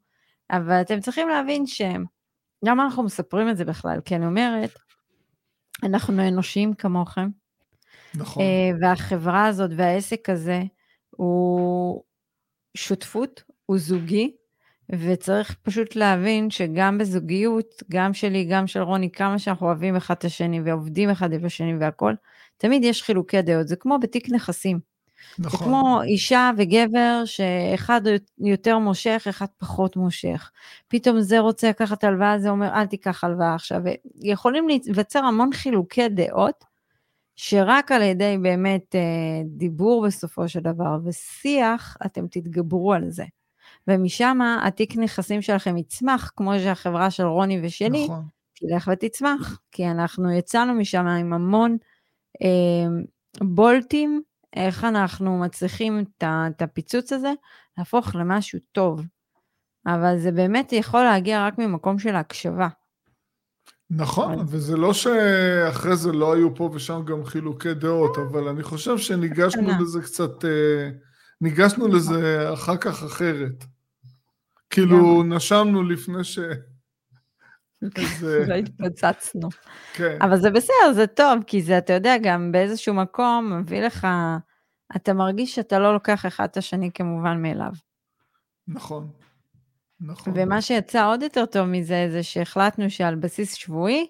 אבל 0.51 0.81
אתם 0.81 1.01
צריכים 1.01 1.29
להבין 1.29 1.67
שגם 1.67 2.81
אנחנו 2.81 3.03
מספרים 3.03 3.49
את 3.51 3.57
זה 3.57 3.65
בכלל, 3.65 4.01
כי 4.05 4.17
אני 4.17 4.27
אומרת, 4.27 4.71
אנחנו 5.83 6.29
אנושיים 6.29 6.75
כמוכם, 6.75 7.29
נכון. 8.15 8.43
אה, 8.43 8.71
והחברה 8.81 9.47
הזאת 9.47 9.71
והעסק 9.77 10.31
הזה 10.31 10.63
הוא 11.11 12.03
שותפות, 12.77 13.43
הוא 13.67 13.79
זוגי, 13.79 14.37
וצריך 14.91 15.57
פשוט 15.63 15.97
להבין 15.97 16.51
שגם 16.51 16.99
בזוגיות, 16.99 17.83
גם 17.91 18.15
שלי, 18.15 18.45
גם 18.45 18.67
של 18.67 18.81
רוני, 18.81 19.11
כמה 19.13 19.39
שאנחנו 19.39 19.67
אוהבים 19.67 19.97
אחד 19.97 20.15
את 20.19 20.25
השני 20.25 20.61
ועובדים 20.61 21.11
אחד 21.11 21.33
עם 21.33 21.45
השני 21.45 21.75
והכול, 21.81 22.17
תמיד 22.57 22.85
יש 22.85 23.03
חילוקי 23.03 23.43
דעות, 23.43 23.69
זה 23.69 23.77
כמו 23.77 23.99
בתיק 23.99 24.31
נכסים. 24.31 24.81
נכון. 25.39 25.59
זה 25.59 25.65
כמו 25.65 26.03
אישה 26.03 26.51
וגבר 26.57 27.23
שאחד 27.25 28.01
יותר 28.39 28.79
מושך, 28.79 29.27
אחד 29.29 29.47
פחות 29.59 29.97
מושך. 29.97 30.51
פתאום 30.89 31.21
זה 31.21 31.39
רוצה 31.39 31.69
לקחת 31.69 32.05
הלוואה, 32.05 32.39
זה 32.39 32.51
אומר, 32.51 32.69
אל 32.75 32.87
תיקח 32.87 33.25
הלוואה 33.25 33.55
עכשיו. 33.55 33.81
יכולים 34.23 34.69
להיווצר 34.69 35.19
המון 35.19 35.51
חילוקי 35.53 36.09
דעות, 36.09 36.65
שרק 37.43 37.93
על 37.93 38.03
ידי 38.03 38.37
באמת 38.43 38.95
אה, 38.95 39.43
דיבור 39.45 40.07
בסופו 40.07 40.49
של 40.49 40.61
דבר 40.61 40.99
ושיח, 41.05 41.97
אתם 42.07 42.27
תתגברו 42.27 42.93
על 42.93 43.11
זה. 43.11 43.25
ומשם 43.89 44.39
התיק 44.63 44.97
נכסים 44.97 45.43
שלכם 45.43 45.77
יצמח, 45.77 46.33
כמו 46.37 46.53
שהחברה 46.59 47.11
של 47.11 47.23
רוני 47.23 47.61
ושלי, 47.63 48.05
נכון. 48.05 48.25
תלך 48.55 48.91
ותצמח, 48.93 49.61
כי 49.73 49.87
אנחנו 49.87 50.33
יצאנו 50.33 50.75
משם 50.75 51.07
עם 51.07 51.33
המון 51.33 51.77
אה, 52.43 53.03
בולטים 53.41 54.23
איך 54.57 54.85
אנחנו 54.85 55.39
מצליחים 55.39 56.05
את 56.25 56.63
הפיצוץ 56.63 57.13
הזה 57.13 57.33
להפוך 57.79 58.15
למשהו 58.15 58.59
טוב. 58.73 59.01
אבל 59.87 60.19
זה 60.19 60.33
באמת 60.33 60.73
יכול 60.73 61.03
להגיע 61.03 61.47
רק 61.47 61.59
ממקום 61.59 61.99
של 61.99 62.17
הקשבה. 62.17 62.69
נכון. 63.91 64.45
וזה 64.49 64.77
לא 64.77 64.93
שאחרי 64.93 65.97
זה 65.97 66.13
לא 66.13 66.35
היו 66.35 66.55
פה 66.55 66.71
ושם 66.75 67.03
גם 67.05 67.25
חילוקי 67.25 67.75
דעות, 67.75 68.19
אבל 68.19 68.49
אני 68.49 68.63
חושב 68.63 68.99
שניגשנו 68.99 69.69
לזה 69.81 70.03
קצת, 70.03 70.45
אה, 70.45 70.91
ניגשנו 71.41 71.87
נכון. 71.87 71.97
לזה 71.97 72.53
אחר 72.53 72.77
כך 72.77 73.03
אחרת. 73.03 73.65
כאילו, 74.71 75.23
נשמנו 75.23 75.83
לפני 75.83 76.25
ש... 76.25 76.39
והתפוצצנו. 78.49 79.49
כן. 79.97 80.19
אבל 80.21 80.41
זה 80.41 80.51
בסדר, 80.51 80.93
זה 80.95 81.07
טוב, 81.07 81.43
כי 81.47 81.63
זה, 81.63 81.79
אתה 81.79 81.93
יודע, 81.93 82.17
גם 82.23 82.53
באיזשהו 82.53 82.95
מקום 82.95 83.53
מביא 83.53 83.83
לך, 83.83 84.07
אתה 84.97 85.13
מרגיש 85.13 85.55
שאתה 85.55 85.79
לא 85.79 85.93
לוקח 85.93 86.27
אחד 86.27 86.45
את 86.45 86.57
השני 86.57 86.91
כמובן 86.95 87.43
מאליו. 87.43 87.73
נכון, 88.69 89.11
נכון. 90.01 90.33
ומה 90.37 90.63
שיצא 90.63 91.07
עוד 91.07 91.23
יותר 91.23 91.47
טוב 91.47 91.67
מזה, 91.67 92.07
זה 92.11 92.23
שהחלטנו 92.23 92.91
שעל 92.91 93.15
בסיס 93.15 93.55
שבועי, 93.55 94.07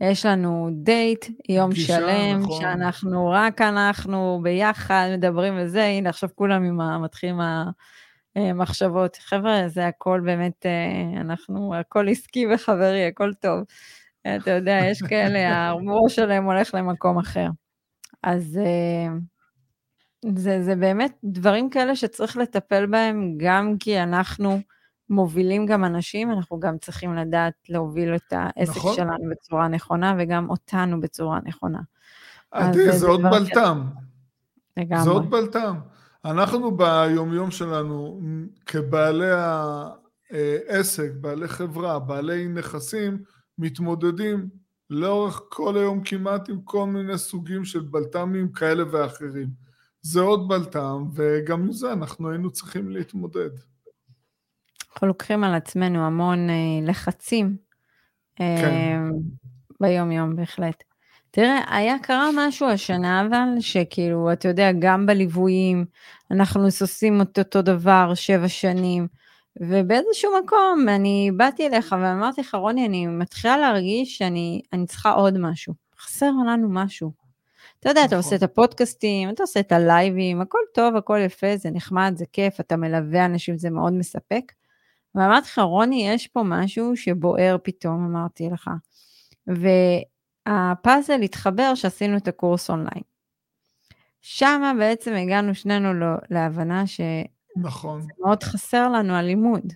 יש 0.00 0.26
לנו 0.26 0.68
דייט, 0.72 1.24
יום 1.48 1.70
פגישה, 1.70 1.96
שלם, 1.96 2.40
נכון. 2.40 2.60
שאנחנו, 2.60 3.30
רק 3.30 3.60
אנחנו 3.60 4.40
ביחד 4.42 5.08
מדברים 5.12 5.54
וזה, 5.58 5.84
הנה 5.84 6.08
עכשיו 6.08 6.28
כולם 6.34 6.64
עם 6.64 6.80
ה... 6.80 6.98
מתחילים 6.98 7.40
המחשבות. 8.36 9.16
חבר'ה, 9.16 9.68
זה 9.68 9.86
הכל 9.86 10.20
באמת, 10.24 10.66
אה, 10.66 11.20
אנחנו, 11.20 11.74
הכל 11.74 12.08
עסקי 12.08 12.46
וחברי, 12.46 13.06
הכל 13.06 13.34
טוב. 13.34 13.60
אתה 14.36 14.50
יודע, 14.50 14.80
יש 14.90 15.02
כאלה, 15.02 15.38
הראש 15.68 16.16
שלהם 16.16 16.44
הולך 16.44 16.74
למקום 16.74 17.18
אחר. 17.18 17.48
אז 18.22 18.58
אה, 18.64 19.12
זה, 20.36 20.62
זה 20.62 20.76
באמת 20.76 21.12
דברים 21.24 21.70
כאלה 21.70 21.96
שצריך 21.96 22.36
לטפל 22.36 22.86
בהם, 22.86 23.34
גם 23.36 23.74
כי 23.80 24.00
אנחנו 24.00 24.60
מובילים 25.10 25.66
גם 25.66 25.84
אנשים, 25.84 26.30
אנחנו 26.30 26.60
גם 26.60 26.78
צריכים 26.78 27.14
לדעת 27.14 27.54
להוביל 27.68 28.14
את 28.14 28.32
העסק 28.32 28.76
נכון. 28.76 28.94
שלנו 28.96 29.30
בצורה 29.30 29.68
נכונה, 29.68 30.14
וגם 30.18 30.50
אותנו 30.50 31.00
בצורה 31.00 31.38
נכונה. 31.44 31.80
עדי, 32.50 32.88
אז 32.88 33.00
זה 33.00 33.06
עוד 33.06 33.20
דבר 33.20 33.30
בלטם. 33.30 33.84
לגמרי. 34.76 35.04
זה 35.04 35.10
עוד 35.10 35.30
בלטם. 35.30 35.76
אנחנו 36.24 36.76
ביומיום 36.76 37.50
שלנו, 37.50 38.20
כבעלי 38.66 39.30
העסק, 40.30 41.10
בעלי 41.20 41.48
חברה, 41.48 41.98
בעלי 41.98 42.48
נכסים, 42.48 43.18
מתמודדים 43.58 44.48
לאורך 44.90 45.40
כל 45.48 45.76
היום 45.76 46.00
כמעט 46.04 46.48
עם 46.48 46.60
כל 46.64 46.86
מיני 46.86 47.18
סוגים 47.18 47.64
של 47.64 47.80
בלת"מים 47.80 48.52
כאלה 48.52 48.84
ואחרים. 48.92 49.48
זה 50.02 50.20
עוד 50.20 50.48
בלת"ם, 50.48 51.08
וגם 51.14 51.60
עם 51.60 51.72
זה 51.72 51.92
אנחנו 51.92 52.30
היינו 52.30 52.50
צריכים 52.50 52.90
להתמודד. 52.90 53.50
אנחנו 54.92 55.08
לוקחים 55.08 55.44
על 55.44 55.54
עצמנו 55.54 56.06
המון 56.06 56.50
אה, 56.50 56.54
לחצים 56.82 57.56
אה, 58.40 58.56
כן. 58.60 59.00
ביום-יום 59.80 60.36
בהחלט. 60.36 60.84
תראה, 61.30 61.60
היה 61.68 61.96
קרה 62.02 62.28
משהו 62.36 62.68
השנה 62.68 63.26
אבל, 63.26 63.60
שכאילו, 63.60 64.32
אתה 64.32 64.48
יודע, 64.48 64.70
גם 64.78 65.06
בליוויים, 65.06 65.84
אנחנו 66.30 66.64
עושים 66.80 67.22
את 67.22 67.38
אותו 67.38 67.62
דבר 67.62 68.14
שבע 68.14 68.48
שנים, 68.48 69.08
ובאיזשהו 69.60 70.32
מקום 70.44 70.86
אני 70.88 71.30
באתי 71.36 71.66
אליך 71.66 71.96
ואמרתי 72.00 72.40
לך, 72.40 72.54
רוני, 72.54 72.86
אני 72.86 73.06
מתחילה 73.06 73.56
להרגיש 73.56 74.18
שאני 74.18 74.62
אני 74.72 74.86
צריכה 74.86 75.10
עוד 75.10 75.38
משהו. 75.38 75.74
חסר 76.00 76.30
לנו 76.46 76.68
משהו. 76.70 77.12
אתה 77.80 77.88
יודע, 77.88 78.00
אתה 78.00 78.06
נכון. 78.06 78.18
עושה 78.18 78.36
את 78.36 78.42
הפודקאסטים, 78.42 79.30
אתה 79.30 79.42
עושה 79.42 79.60
את 79.60 79.72
הלייבים, 79.72 80.40
הכל 80.40 80.58
טוב, 80.74 80.96
הכל 80.96 81.18
יפה, 81.24 81.56
זה 81.56 81.70
נחמד, 81.70 82.12
זה 82.16 82.24
כיף, 82.32 82.60
אתה 82.60 82.76
מלווה 82.76 83.24
אנשים, 83.24 83.58
זה 83.58 83.70
מאוד 83.70 83.92
מספק. 83.92 84.52
ואמרתי 85.14 85.46
לך, 85.46 85.58
רוני, 85.58 86.08
יש 86.08 86.26
פה 86.26 86.42
משהו 86.44 86.96
שבוער 86.96 87.56
פתאום, 87.62 88.04
אמרתי 88.04 88.48
לך. 88.52 88.70
והפאזל 89.46 91.22
התחבר 91.22 91.74
שעשינו 91.74 92.16
את 92.16 92.28
הקורס 92.28 92.70
אונליין. 92.70 93.02
שמה 94.20 94.72
בעצם 94.78 95.14
הגענו 95.14 95.54
שנינו 95.54 95.94
לו- 95.94 96.16
להבנה 96.30 96.86
שמאוד 96.86 97.26
נכון, 97.56 98.00
חסר 98.42 98.88
לנו 98.88 99.14
הלימוד, 99.14 99.72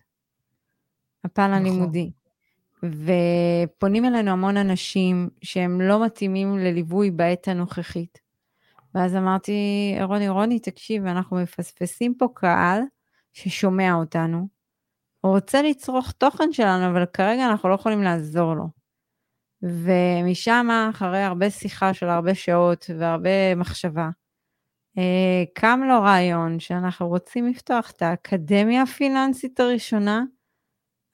הפן 1.24 1.42
נכון. 1.50 1.54
הלימודי. 1.54 2.10
ופונים 2.82 4.04
אלינו 4.04 4.30
המון 4.30 4.56
אנשים 4.56 5.30
שהם 5.42 5.80
לא 5.80 6.04
מתאימים 6.04 6.58
לליווי 6.58 7.10
בעת 7.10 7.48
הנוכחית. 7.48 8.20
ואז 8.94 9.16
אמרתי, 9.16 9.52
רוני, 10.02 10.28
רוני, 10.28 10.58
תקשיב, 10.58 11.06
אנחנו 11.06 11.36
מפספסים 11.36 12.14
פה 12.18 12.26
קהל 12.34 12.80
ששומע 13.32 13.94
אותנו, 13.94 14.48
הוא 15.24 15.34
רוצה 15.34 15.62
לצרוך 15.62 16.12
תוכן 16.12 16.52
שלנו, 16.52 16.90
אבל 16.90 17.06
כרגע 17.06 17.46
אנחנו 17.46 17.68
לא 17.68 17.74
יכולים 17.74 18.02
לעזור 18.02 18.54
לו. 18.54 18.68
ומשם, 19.62 20.68
אחרי 20.90 21.22
הרבה 21.22 21.50
שיחה 21.50 21.94
של 21.94 22.08
הרבה 22.08 22.34
שעות 22.34 22.90
והרבה 22.98 23.54
מחשבה, 23.56 24.08
אה, 24.98 25.44
קם 25.54 25.80
לו 25.88 26.02
רעיון 26.02 26.60
שאנחנו 26.60 27.08
רוצים 27.08 27.46
לפתוח 27.46 27.90
את 27.90 28.02
האקדמיה 28.02 28.82
הפיננסית 28.82 29.60
הראשונה, 29.60 30.24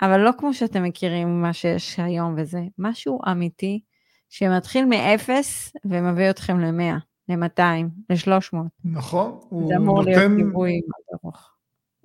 אבל 0.02 0.20
לא 0.20 0.30
כמו 0.38 0.54
שאתם 0.54 0.82
מכירים 0.82 1.42
מה 1.42 1.52
שיש 1.52 1.98
היום 1.98 2.34
וזה, 2.38 2.60
משהו 2.78 3.20
אמיתי 3.30 3.80
שמתחיל 4.28 4.84
מאפס 4.84 5.72
ומביא 5.84 6.30
אתכם 6.30 6.60
ל-100, 6.60 6.98
ל-200, 7.28 7.62
ל-300. 8.10 8.56
נכון. 8.84 9.38
זה 9.40 9.46
הוא 9.48 9.76
אמור 9.76 10.02
להיות 10.02 10.22
נותן, 10.22 10.36
ליווי 10.36 10.80
מאוד 10.88 11.04
ארוך. 11.09 11.09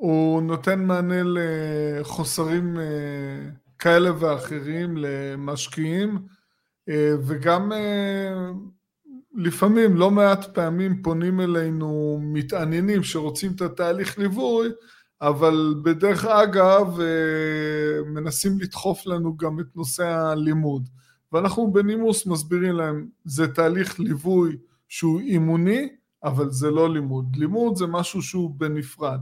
הוא 0.05 0.41
נותן 0.41 0.85
מענה 0.85 1.21
לחוסרים 1.25 2.79
אה, 2.79 3.49
כאלה 3.79 4.11
ואחרים, 4.19 4.97
למשקיעים, 4.97 6.17
אה, 6.89 7.13
וגם 7.27 7.71
אה, 7.71 8.51
לפעמים, 9.35 9.95
לא 9.97 10.11
מעט 10.11 10.55
פעמים 10.55 11.01
פונים 11.01 11.41
אלינו 11.41 12.19
מתעניינים 12.21 13.03
שרוצים 13.03 13.51
את 13.55 13.61
התהליך 13.61 14.17
ליווי, 14.17 14.69
אבל 15.21 15.75
בדרך 15.83 16.25
אגב 16.25 16.99
מנסים 18.05 18.59
לדחוף 18.59 19.05
לנו 19.05 19.37
גם 19.37 19.59
את 19.59 19.75
נושא 19.75 20.05
הלימוד. 20.05 20.89
ואנחנו 21.31 21.71
בנימוס 21.71 22.27
מסבירים 22.27 22.75
להם, 22.75 23.07
זה 23.23 23.47
תהליך 23.47 23.99
ליווי 23.99 24.57
שהוא 24.89 25.19
אימוני, 25.19 25.89
אבל 26.23 26.49
זה 26.49 26.71
לא 26.71 26.93
לימוד. 26.93 27.35
לימוד 27.35 27.75
זה 27.75 27.87
משהו 27.87 28.21
שהוא 28.21 28.55
בנפרד. 28.57 29.19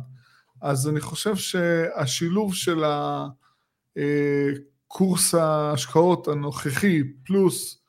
אז 0.64 0.90
אני 0.90 1.00
חושב 1.00 1.36
שהשילוב 1.36 2.56
של 2.56 2.84
הקורס 3.96 5.36
ההשקעות 5.36 6.28
הנוכחי, 6.28 7.04
פלוס 7.26 7.82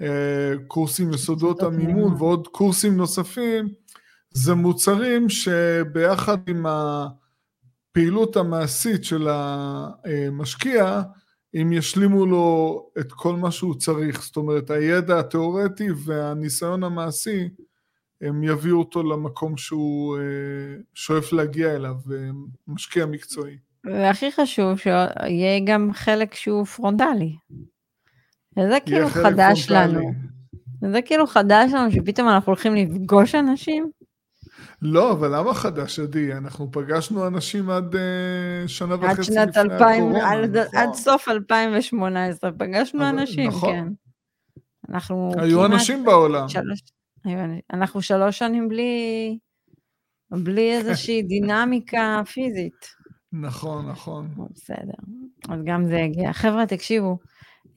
אה, 0.00 0.52
קורסים 0.66 1.12
יסודות 1.12 1.62
המימון. 1.62 2.12
ועוד 2.18 2.48
קורסים 2.48 2.96
נוספים, 2.96 3.68
זה 4.30 4.54
מוצרים 4.54 5.28
שביחד 5.28 6.38
עם 6.48 6.66
הפעילות 6.66 8.36
המעשית 8.36 9.04
של 9.04 9.28
המשקיע, 9.30 11.02
אם 11.54 11.72
ישלימו 11.72 12.26
לו 12.26 12.90
את 12.98 13.12
כל 13.12 13.36
מה 13.36 13.50
שהוא 13.50 13.74
צריך, 13.74 14.22
זאת 14.22 14.36
אומרת 14.36 14.70
הידע 14.70 15.18
התיאורטי 15.18 15.88
והניסיון 16.04 16.84
המעשי, 16.84 17.48
הם 18.20 18.42
יביאו 18.44 18.78
אותו 18.78 19.02
למקום 19.02 19.56
שהוא 19.56 20.18
אה, 20.18 20.22
שואף 20.94 21.32
להגיע 21.32 21.76
אליו, 21.76 21.94
משקיע 22.68 23.06
מקצועי. 23.06 23.56
והכי 23.84 24.32
חשוב 24.32 24.78
שיהיה 24.78 25.60
גם 25.66 25.90
חלק 25.92 26.34
שהוא 26.34 26.64
פרונטלי. 26.64 27.36
וזה 28.58 28.78
כאילו 28.86 29.08
חדש 29.08 29.66
פרונטלי. 29.66 29.94
לנו. 29.94 30.12
וזה 30.82 31.02
כאילו 31.02 31.26
חדש 31.26 31.70
לנו 31.74 31.90
שפתאום 31.90 32.28
אנחנו 32.28 32.46
הולכים 32.52 32.74
לפגוש 32.74 33.34
אנשים. 33.34 33.90
לא, 34.82 35.12
אבל 35.12 35.36
למה 35.36 35.54
חדש, 35.54 35.98
עדי? 35.98 36.32
אנחנו 36.32 36.70
פגשנו 36.72 37.26
אנשים 37.26 37.70
עד 37.70 37.96
אה, 37.96 38.00
שנה 38.68 38.94
עד 38.94 39.00
וחצי 39.04 39.20
לפני 39.20 39.42
2000, 39.42 39.72
הקורונה, 40.06 40.32
עד, 40.32 40.56
נכון? 40.56 40.78
עד 40.78 40.94
סוף 40.94 41.28
2018 41.28 42.52
פגשנו 42.52 43.00
אבל- 43.00 43.08
אנשים, 43.18 43.48
נכון. 43.48 43.70
כן. 43.72 43.88
אנחנו 44.92 45.30
היו 45.38 45.58
כמעט 45.58 45.70
אנשים 45.72 46.04
בעולם. 46.04 46.48
שלוש, 46.48 46.80
אנחנו 47.72 48.02
שלוש 48.02 48.38
שנים 48.38 48.68
בלי, 48.68 49.38
בלי 50.30 50.72
איזושהי 50.72 51.22
דינמיקה 51.30 52.22
פיזית. 52.26 52.86
נכון, 53.32 53.88
נכון. 53.88 54.28
בסדר, 54.50 55.14
אז 55.48 55.60
גם 55.64 55.86
זה 55.86 55.96
יגיע. 55.96 56.32
חבר'ה, 56.32 56.66
תקשיבו, 56.66 57.18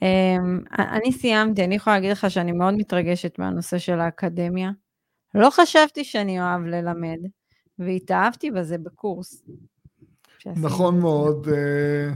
אמ, 0.02 0.60
אני 0.80 1.12
סיימתי, 1.12 1.64
אני 1.64 1.76
יכולה 1.76 1.96
להגיד 1.96 2.12
לך 2.12 2.32
שאני 2.32 2.52
מאוד 2.52 2.74
מתרגשת 2.74 3.40
מהנושא 3.40 3.78
של 3.78 4.00
האקדמיה. 4.00 4.72
לא 5.36 5.50
חשבתי 5.50 6.04
שאני 6.04 6.42
אוהב 6.42 6.62
ללמד, 6.62 7.18
והתאהבתי 7.80 8.52
בזה 8.52 8.78
בקורס. 8.78 9.44
נכון 10.46 11.00
מאוד, 11.00 11.48
אה, 11.48 12.14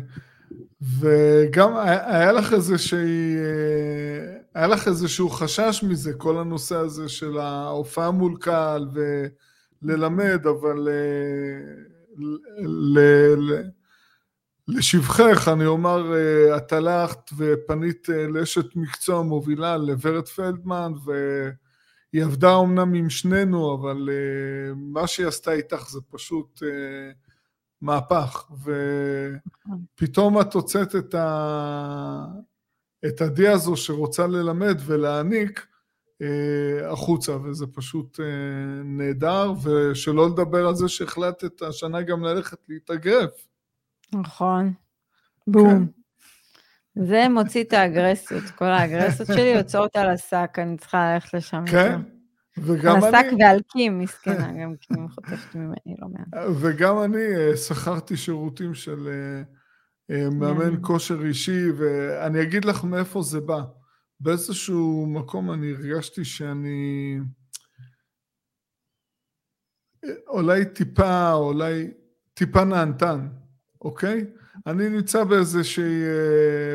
וגם 0.81 1.77
היה 2.05 2.31
לך 2.31 2.53
איזושהי, 2.53 3.37
אה, 3.37 4.37
היה 4.53 4.67
לך 4.67 4.87
איזשהו 4.87 5.29
חשש 5.29 5.83
מזה, 5.83 6.13
כל 6.13 6.37
הנושא 6.37 6.75
הזה 6.75 7.09
של 7.09 7.37
ההופעה 7.37 8.11
מול 8.11 8.37
קהל 8.39 8.87
וללמד, 9.83 10.47
אבל 10.47 10.87
אה, 10.87 11.83
ל- 12.65 13.35
ל- 13.37 13.69
לשבחך, 14.67 15.49
אני 15.53 15.65
אומר, 15.65 16.13
אה, 16.13 16.57
את 16.57 16.73
הלכת 16.73 17.29
ופנית 17.37 18.09
לאשת 18.09 18.75
מקצוע 18.75 19.21
מובילה, 19.21 19.77
לוורד 19.77 20.27
פלדמן, 20.27 20.93
והיא 21.05 22.23
עבדה 22.23 22.59
אמנם 22.59 22.93
עם 22.93 23.09
שנינו, 23.09 23.75
אבל 23.75 24.09
מה 24.75 25.07
שהיא 25.07 25.27
עשתה 25.27 25.51
איתך 25.51 25.89
זה 25.89 25.99
פשוט 26.09 26.61
מהפך, 27.81 28.51
ופתאום 29.95 30.41
את 30.41 30.53
הוצאת 30.53 30.95
את, 30.95 31.15
ה... 31.15 32.25
את 33.05 33.21
הדי 33.21 33.47
הזו 33.47 33.77
שרוצה 33.77 34.27
ללמד 34.27 34.77
ולהעניק, 34.85 35.67
אה, 36.21 36.91
החוצה, 36.91 37.35
וזה 37.35 37.67
פשוט 37.67 38.19
אה, 38.19 38.25
נהדר, 38.83 39.53
ושלא 39.63 40.27
לדבר 40.27 40.67
על 40.67 40.75
זה 40.75 40.87
שהחלטת 40.87 41.61
השנה 41.61 42.01
גם 42.01 42.23
ללכת 42.23 42.57
להתאגרף. 42.69 43.47
נכון. 44.13 44.73
בום. 45.47 45.85
כן. 45.85 47.03
זה 47.03 47.29
מוציא 47.29 47.63
את 47.63 47.73
האגרסיות, 47.73 48.43
כל 48.55 48.65
האגרסיות 48.65 49.27
שלי 49.27 49.53
יוצאות 49.57 49.95
על 49.95 50.09
השק, 50.09 50.57
אני 50.57 50.77
צריכה 50.77 51.13
ללכת 51.13 51.33
לשם. 51.33 51.63
כן, 51.71 52.01
וגם 52.61 52.95
אני... 52.95 53.05
על 53.07 53.15
השק 53.15 53.27
ועל 53.39 53.59
קים, 53.67 53.99
מסכנה, 53.99 54.47
גם 54.61 54.75
קים 54.75 55.09
חוטפת 55.09 55.55
ממני 55.55 55.95
לא 55.99 56.07
מעט. 56.07 56.43
וגם 56.61 57.03
אני 57.03 57.35
אה, 57.35 57.57
שכרתי 57.57 58.17
שירותים 58.17 58.73
של 58.73 59.09
מאמן 60.31 60.75
כושר 60.81 61.25
אישי, 61.25 61.71
ואני 61.77 62.41
אגיד 62.41 62.65
לך 62.65 62.83
מאיפה 62.83 63.21
זה 63.21 63.41
בא. 63.41 63.61
באיזשהו 64.19 65.07
מקום 65.07 65.51
אני 65.51 65.71
הרגשתי 65.71 66.25
שאני 66.25 67.19
אולי 70.27 70.65
טיפה, 70.65 71.33
אולי 71.33 71.91
טיפה 72.33 72.63
נענתן, 72.63 73.27
אוקיי? 73.81 74.25
אני 74.65 74.89
נמצא 74.89 75.23
באיזושהי, 75.23 76.01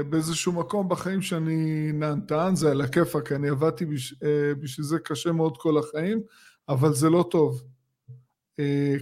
באיזשהו 0.08 0.52
מקום 0.52 0.88
בחיים 0.88 1.22
שאני 1.22 1.92
נענתן, 1.92 2.52
זה 2.54 2.70
על 2.70 2.80
הכיפאק, 2.80 3.32
אני 3.32 3.48
עבדתי 3.48 3.86
בש, 3.86 4.14
בשביל 4.60 4.86
זה 4.86 4.98
קשה 4.98 5.32
מאוד 5.32 5.56
כל 5.56 5.78
החיים, 5.78 6.20
אבל 6.68 6.94
זה 6.94 7.10
לא 7.10 7.28
טוב. 7.30 7.62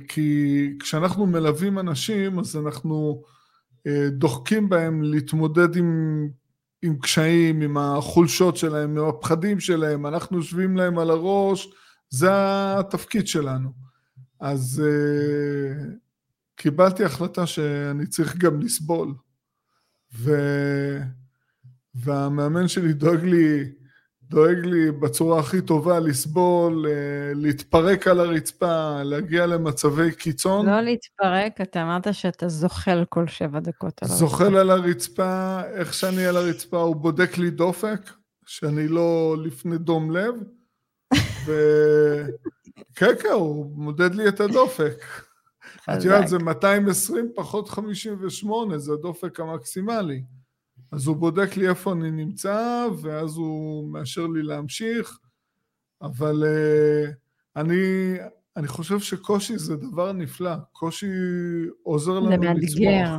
כי 0.08 0.68
כשאנחנו 0.80 1.26
מלווים 1.26 1.78
אנשים, 1.78 2.38
אז 2.38 2.56
אנחנו 2.56 3.22
דוחקים 4.08 4.68
בהם 4.68 5.02
להתמודד 5.02 5.76
עם 5.76 6.28
עם 6.82 6.98
קשיים, 6.98 7.60
עם 7.60 7.76
החולשות 7.78 8.56
שלהם, 8.56 8.98
עם 8.98 9.08
הפחדים 9.08 9.60
שלהם, 9.60 10.06
אנחנו 10.06 10.36
יושבים 10.36 10.76
להם 10.76 10.98
על 10.98 11.10
הראש, 11.10 11.72
זה 12.10 12.28
התפקיד 12.78 13.26
שלנו. 13.26 13.72
אז 14.40 14.82
קיבלתי 16.60 17.04
החלטה 17.04 17.46
שאני 17.46 18.06
צריך 18.06 18.36
גם 18.36 18.60
לסבול. 18.60 19.14
ו... 20.14 20.30
והמאמן 21.94 22.68
שלי 22.68 22.92
דואג 22.92 23.24
לי 23.24 23.72
דואג 24.22 24.56
לי 24.64 24.90
בצורה 24.90 25.40
הכי 25.40 25.60
טובה 25.60 26.00
לסבול, 26.00 26.86
אה, 26.86 26.92
להתפרק 27.34 28.08
על 28.08 28.20
הרצפה, 28.20 29.02
להגיע 29.02 29.46
למצבי 29.46 30.12
קיצון. 30.12 30.66
לא 30.66 30.80
להתפרק, 30.80 31.60
אתה 31.60 31.82
אמרת 31.82 32.14
שאתה 32.14 32.48
זוחל 32.48 33.04
כל 33.08 33.26
שבע 33.26 33.60
דקות 33.60 34.02
על 34.02 34.08
הרצפה. 34.08 34.26
זוחל 34.26 34.56
על 34.56 34.70
הרצפה, 34.70 35.60
איך 35.74 35.94
שאני 35.94 36.26
על 36.26 36.36
הרצפה, 36.36 36.80
הוא 36.80 36.96
בודק 36.96 37.38
לי 37.38 37.50
דופק, 37.50 38.10
שאני 38.46 38.88
לא 38.88 39.36
לפני 39.44 39.78
דום 39.78 40.10
לב, 40.10 40.34
ו... 41.46 41.52
כן, 42.96 43.12
כן, 43.22 43.28
הוא 43.28 43.66
מודד 43.76 44.14
לי 44.14 44.28
את 44.28 44.40
הדופק. 44.40 45.29
את 45.82 46.04
יודעת, 46.04 46.28
זה 46.28 46.38
220 46.38 47.32
פחות 47.34 47.68
58, 47.68 48.78
זה 48.78 48.92
הדופק 48.92 49.40
המקסימלי. 49.40 50.22
אז 50.92 51.06
הוא 51.06 51.16
בודק 51.16 51.56
לי 51.56 51.68
איפה 51.68 51.92
אני 51.92 52.10
נמצא, 52.10 52.86
ואז 53.02 53.36
הוא 53.36 53.88
מאשר 53.92 54.26
לי 54.26 54.42
להמשיך, 54.42 55.18
אבל 56.02 56.44
uh, 56.44 57.10
אני, 57.56 58.14
אני 58.56 58.68
חושב 58.68 59.00
שקושי 59.00 59.58
זה 59.58 59.76
דבר 59.76 60.12
נפלא, 60.12 60.54
קושי 60.72 61.06
עוזר 61.82 62.20
לנו 62.20 62.30
לצמוח. 62.30 62.68
זה 62.70 62.84
מאתגר. 62.84 63.18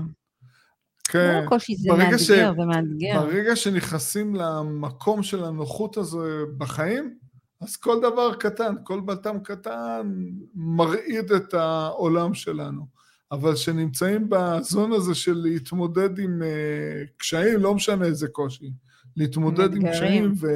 כן. 1.04 1.42
לא 1.44 1.50
קושי, 1.50 1.76
זה 1.76 1.90
מאתגר, 1.98 2.18
ש... 2.18 2.28
זה 2.32 2.66
מאתגר. 2.68 3.22
ברגע 3.22 3.56
שנכנסים 3.56 4.36
למקום 4.36 5.24
של 5.24 5.44
הנוחות 5.44 5.98
הזה 5.98 6.44
בחיים, 6.58 7.18
אז 7.62 7.78
כל 7.78 8.00
דבר 8.02 8.34
קטן, 8.34 8.76
כל 8.84 9.00
בלטם 9.00 9.39
קטן 9.39 10.12
מרעיד 10.56 11.32
את 11.32 11.54
העולם 11.54 12.34
שלנו. 12.34 13.02
אבל 13.32 13.56
שנמצאים 13.56 14.30
בזון 14.30 14.91
הזה 14.91 15.15
של 15.15 15.34
להתמודד 15.36 16.19
עם 16.19 16.41
uh, 16.41 17.10
קשיים, 17.17 17.60
לא 17.60 17.76
משנה 17.76 18.06
איזה 18.06 18.28
קושי, 18.28 18.71
להתמודד 19.17 19.76
עם 19.76 19.91
קשיים, 19.91 20.34
ו... 20.41 20.47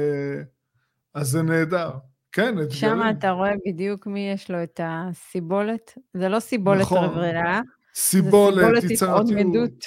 אז 1.14 1.28
זה 1.28 1.42
נהדר. 1.42 1.90
כן, 2.32 2.48
אתגרים. 2.48 2.70
שם 2.70 3.00
אתה 3.18 3.30
רואה 3.30 3.52
בדיוק 3.66 4.06
מי 4.06 4.30
יש 4.30 4.50
לו 4.50 4.62
את 4.62 4.80
הסיבולת. 4.84 5.98
זה 6.14 6.28
לא 6.28 6.40
סיבולת 6.40 6.80
נכון. 6.80 7.04
רברלה, 7.04 7.60
סיבולת, 7.94 8.82
זה 8.82 8.88
סיבולת 8.88 9.28
התמודדות. 9.28 9.84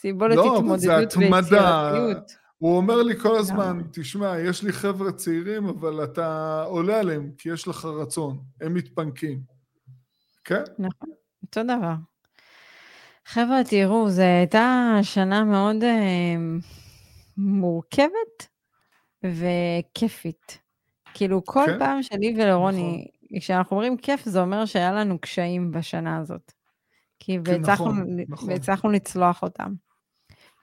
סיבולת 0.00 0.36
לא, 0.36 0.56
התמודדות 0.56 1.16
ויצירתיות. 1.16 2.32
הוא 2.62 2.76
אומר 2.76 3.02
לי 3.02 3.18
כל 3.18 3.36
הזמן, 3.36 3.82
תשמע, 3.92 4.38
יש 4.38 4.62
לי 4.62 4.72
חבר'ה 4.72 5.12
צעירים, 5.12 5.66
אבל 5.66 6.04
אתה 6.04 6.62
עולה 6.66 7.00
עליהם, 7.00 7.30
כי 7.38 7.48
יש 7.48 7.68
לך 7.68 7.84
רצון, 7.84 8.38
הם 8.60 8.74
מתפנקים. 8.74 9.40
כן? 10.44 10.62
נכון. 10.78 11.10
אותו 11.42 11.62
דבר. 11.62 11.94
חבר'ה, 13.26 13.60
תראו, 13.70 14.10
זו 14.10 14.22
הייתה 14.22 14.98
שנה 15.02 15.44
מאוד 15.44 15.84
אה, 15.84 16.34
מורכבת 17.36 18.48
וכיפית. 19.24 20.58
כאילו, 21.14 21.44
כל 21.44 21.64
כן? 21.66 21.78
פעם 21.78 22.02
שלי 22.02 22.34
ולרוני, 22.38 23.06
נכון. 23.24 23.38
כשאנחנו 23.38 23.76
אומרים 23.76 23.96
כיף, 23.96 24.24
זה 24.24 24.40
אומר 24.40 24.66
שהיה 24.66 24.92
לנו 24.92 25.18
קשיים 25.18 25.70
בשנה 25.70 26.18
הזאת. 26.18 26.52
כי 27.20 27.38
כן, 27.44 27.52
והצלחנו, 27.52 27.92
נכון, 28.28 28.50
נכון. 28.68 28.92
לצלוח 28.94 29.42
אותם. 29.42 29.72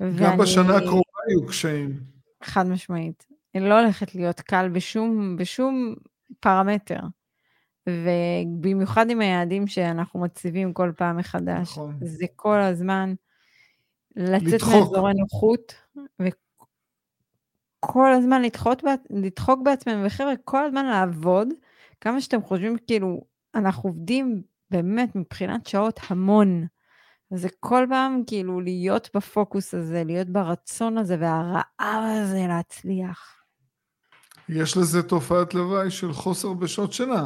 גם 0.01 0.09
ואני... 0.13 0.38
בשנה 0.38 0.77
הקרובה 0.77 1.08
היו 1.27 1.47
קשיים. 1.47 1.99
חד 2.43 2.67
משמעית. 2.67 3.27
היא 3.53 3.62
לא 3.62 3.79
הולכת 3.79 4.15
להיות 4.15 4.41
קל 4.41 4.69
בשום, 4.69 5.38
בשום 5.38 5.95
פרמטר. 6.39 6.99
ובמיוחד 7.89 9.10
עם 9.10 9.21
היעדים 9.21 9.67
שאנחנו 9.67 10.19
מציבים 10.19 10.73
כל 10.73 10.91
פעם 10.97 11.17
מחדש, 11.17 11.71
נכון. 11.71 11.97
זה 12.01 12.25
כל 12.36 12.62
הזמן 12.62 13.13
לצאת 14.15 14.62
מאזורי 14.63 15.13
נוחות, 15.13 15.75
וכל 16.19 18.13
הזמן 18.13 18.41
לדחות, 18.41 18.84
לדחוק 19.10 19.60
בעצמנו, 19.63 20.05
וחבר'ה, 20.05 20.34
כל 20.43 20.65
הזמן 20.65 20.86
לעבוד, 20.86 21.47
כמה 22.01 22.21
שאתם 22.21 22.41
חושבים, 22.41 22.77
כאילו, 22.88 23.21
אנחנו 23.55 23.89
עובדים 23.89 24.41
באמת 24.71 25.15
מבחינת 25.15 25.67
שעות 25.67 25.99
המון. 26.08 26.65
זה 27.33 27.47
כל 27.59 27.85
פעם 27.89 28.23
כאילו 28.27 28.61
להיות 28.61 29.09
בפוקוס 29.15 29.73
הזה, 29.73 30.03
להיות 30.03 30.27
ברצון 30.27 30.97
הזה 30.97 31.15
והרעב 31.19 32.03
הזה 32.23 32.45
להצליח. 32.47 33.39
יש 34.49 34.77
לזה 34.77 35.03
תופעת 35.03 35.53
לוואי 35.53 35.91
של 35.91 36.13
חוסר 36.13 36.53
בשעות 36.53 36.93
שינה. 36.93 37.23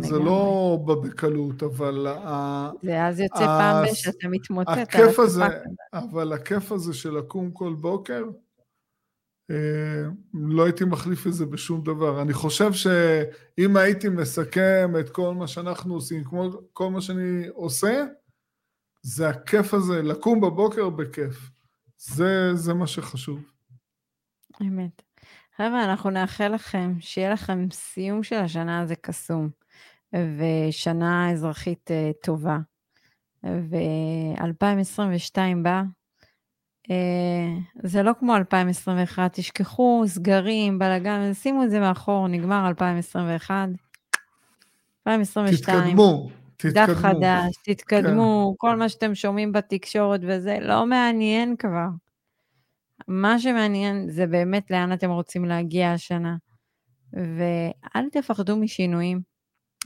זה 0.00 0.18
לא 0.18 0.78
בא 0.84 0.94
בקלות, 0.94 1.62
אבל... 1.62 2.06
זה 2.82 3.06
אז 3.06 3.20
יוצא 3.20 3.46
פעם. 3.46 3.84
שאתה 3.94 4.28
מתמוטט. 4.28 4.78
הכיף 4.78 5.18
הזה, 5.18 5.44
אבל 5.92 6.32
הכיף 6.32 6.72
הזה 6.72 6.94
של 6.94 7.18
לקום 7.18 7.50
כל 7.50 7.74
בוקר, 7.74 8.24
אה, 9.50 10.02
לא 10.34 10.64
הייתי 10.64 10.84
מחליף 10.84 11.26
את 11.26 11.32
זה 11.32 11.46
בשום 11.46 11.84
דבר. 11.84 12.22
אני 12.22 12.32
חושב 12.32 12.72
שאם 12.72 13.76
הייתי 13.76 14.08
מסכם 14.08 14.92
את 15.00 15.10
כל 15.10 15.34
מה 15.34 15.46
שאנחנו 15.46 15.94
עושים, 15.94 16.24
כמו 16.24 16.50
כל 16.72 16.90
מה 16.90 17.00
שאני 17.00 17.46
עושה, 17.54 18.04
זה 19.06 19.28
הכיף 19.28 19.74
הזה, 19.74 20.02
לקום 20.02 20.40
בבוקר 20.40 20.88
בכיף. 20.88 21.50
זה, 21.98 22.54
זה 22.54 22.74
מה 22.74 22.86
שחשוב. 22.86 23.38
אמת. 24.62 25.02
חבר'ה, 25.56 25.84
אנחנו 25.84 26.10
נאחל 26.10 26.48
לכם 26.48 26.94
שיהיה 27.00 27.32
לכם 27.32 27.66
סיום 27.72 28.22
של 28.22 28.36
השנה 28.36 28.80
הזה 28.80 28.94
קסום, 28.96 29.48
ושנה 30.12 31.32
אזרחית 31.32 31.90
uh, 31.90 32.24
טובה. 32.26 32.58
ו-2022 33.44 35.38
בא, 35.62 35.82
uh, 36.88 36.92
זה 37.82 38.02
לא 38.02 38.12
כמו 38.18 38.36
2021, 38.36 39.32
תשכחו 39.32 40.04
סגרים, 40.06 40.78
בלאגן, 40.78 41.34
שימו 41.34 41.64
את 41.64 41.70
זה 41.70 41.80
מאחור, 41.80 42.28
נגמר 42.28 42.68
2021. 42.68 43.68
2022. 45.06 45.80
תתקדמו, 45.80 46.28
תתקדמו. 46.56 46.86
דף 46.86 46.94
חדש, 46.94 47.56
תתקדמו, 47.64 48.50
כן. 48.50 48.68
כל 48.68 48.76
מה 48.76 48.88
שאתם 48.88 49.14
שומעים 49.14 49.52
בתקשורת 49.52 50.20
וזה, 50.22 50.58
לא 50.60 50.86
מעניין 50.86 51.56
כבר. 51.56 51.86
מה 53.08 53.38
שמעניין 53.38 54.10
זה 54.10 54.26
באמת 54.26 54.70
לאן 54.70 54.92
אתם 54.92 55.10
רוצים 55.10 55.44
להגיע 55.44 55.92
השנה. 55.92 56.36
ואל 57.12 58.04
תפחדו 58.12 58.56
משינויים, 58.56 59.20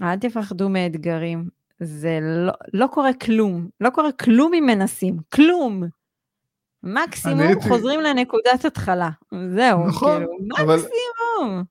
אל 0.02 0.16
תפחדו 0.16 0.68
מאתגרים. 0.68 1.48
זה 1.80 2.18
לא, 2.22 2.52
לא 2.74 2.86
קורה 2.86 3.12
כלום, 3.12 3.68
לא 3.80 3.90
קורה 3.90 4.12
כלום 4.12 4.54
אם 4.54 4.66
מנסים, 4.66 5.16
כלום. 5.34 5.82
מקסימום 6.82 7.40
הייתי... 7.40 7.68
חוזרים 7.68 8.00
לנקודת 8.00 8.64
התחלה, 8.64 9.10
זהו, 9.54 9.86
נכון, 9.86 10.16
כאילו, 10.18 10.32
מקסימום. 10.42 10.78
אבל... 11.42 11.62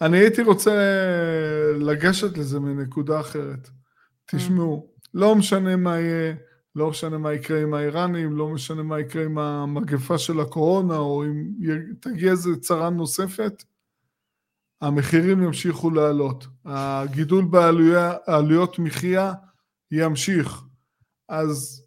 אני 0.00 0.18
הייתי 0.18 0.42
רוצה 0.42 0.72
לגשת 1.80 2.38
לזה 2.38 2.60
מנקודה 2.60 3.20
אחרת. 3.20 3.68
תשמעו, 4.26 4.94
לא 5.14 5.36
משנה 5.36 5.76
מה 5.76 5.98
יהיה, 5.98 6.34
לא 6.74 6.90
משנה 6.90 7.18
מה 7.18 7.32
יקרה 7.32 7.62
עם 7.62 7.74
האיראנים, 7.74 8.36
לא 8.36 8.48
משנה 8.48 8.82
מה 8.82 9.00
יקרה 9.00 9.24
עם 9.24 9.38
המגפה 9.38 10.18
של 10.18 10.40
הקורונה, 10.40 10.96
או 10.96 11.24
אם 11.24 11.52
תגיע 12.00 12.30
איזה 12.30 12.50
צרה 12.60 12.90
נוספת, 12.90 13.64
המחירים 14.80 15.42
ימשיכו 15.42 15.90
לעלות. 15.90 16.46
הגידול 16.64 17.44
בעלויות 17.44 18.78
מחיה 18.78 19.32
ימשיך. 19.90 20.62
אז 21.28 21.84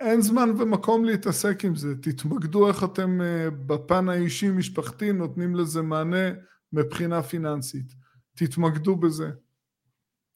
אין 0.00 0.20
זמן 0.20 0.50
ומקום 0.58 1.04
להתעסק 1.04 1.64
עם 1.64 1.76
זה. 1.76 1.94
תתמקדו 2.02 2.68
איך 2.68 2.84
אתם 2.84 3.20
אה, 3.20 3.50
בפן 3.50 4.08
האישי-משפחתי 4.08 5.12
נותנים 5.12 5.54
לזה 5.54 5.82
מענה 5.82 6.26
מבחינה 6.72 7.22
פיננסית. 7.22 7.94
תתמקדו 8.34 8.96
בזה. 8.96 9.30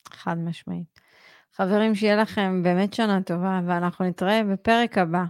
חד 0.09 0.39
משמעית. 0.39 1.01
חברים, 1.55 1.95
שיהיה 1.95 2.17
לכם 2.17 2.63
באמת 2.63 2.95
שנה 2.95 3.23
טובה, 3.23 3.61
ואנחנו 3.67 4.05
נתראה 4.05 4.43
בפרק 4.53 4.99
הבא, 4.99 5.25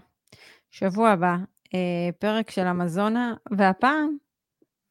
שבוע 0.70 1.10
הבא, 1.10 1.36
אה, 1.74 2.12
פרק 2.18 2.50
של 2.50 2.66
אמזונה, 2.66 3.34
והפעם 3.58 4.16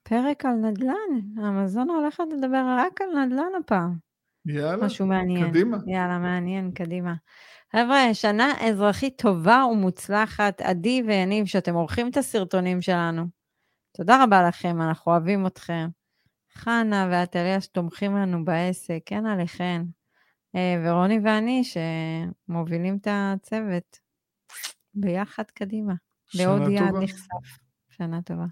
פרק 0.04 0.46
על 0.46 0.52
נדל"ן. 0.52 1.42
אמזונה 1.48 1.94
הולכת 1.94 2.24
לדבר 2.38 2.64
רק 2.78 3.02
על 3.02 3.26
נדל"ן 3.26 3.52
הפעם. 3.60 3.98
יאללה, 4.46 4.86
משהו 4.86 5.06
מעניין. 5.06 5.50
קדימה. 5.50 5.78
יאללה, 5.88 6.20
מעניין, 6.20 6.72
קדימה. 6.72 7.14
חבר'ה, 7.72 8.14
שנה 8.14 8.54
אזרחית 8.70 9.22
טובה 9.22 9.64
ומוצלחת. 9.72 10.62
עדי 10.62 11.04
ויניב, 11.08 11.46
שאתם 11.46 11.74
עורכים 11.74 12.10
את 12.10 12.18
הסרטונים 12.18 12.82
שלנו. 12.82 13.26
תודה 13.98 14.24
רבה 14.24 14.48
לכם, 14.48 14.82
אנחנו 14.82 15.12
אוהבים 15.12 15.48
אתכם. 15.48 15.88
חנה 16.60 17.08
ועטליה 17.12 17.62
שתומכים 17.62 18.16
לנו 18.16 18.46
בעסק, 18.46 19.00
כן 19.06 19.26
עליכן. 19.26 19.82
אה, 20.56 20.82
ורוני 20.86 21.20
ואני 21.24 21.64
שמובילים 21.64 22.98
את 23.02 23.08
הצוות 23.12 24.00
ביחד 24.94 25.44
קדימה. 25.44 25.94
לעוד 26.34 26.62
יעד 26.70 26.96
נחשף. 26.96 27.26
שנה 27.90 28.22
טובה. 28.22 28.46